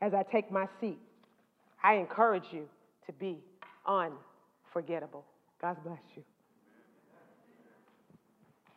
As 0.00 0.14
I 0.14 0.22
take 0.22 0.50
my 0.50 0.66
seat, 0.80 0.98
I 1.82 1.94
encourage 1.94 2.44
you 2.52 2.68
to 3.06 3.12
be 3.12 3.38
unforgettable. 3.86 5.24
God 5.60 5.76
bless 5.84 6.00
you. 6.16 6.22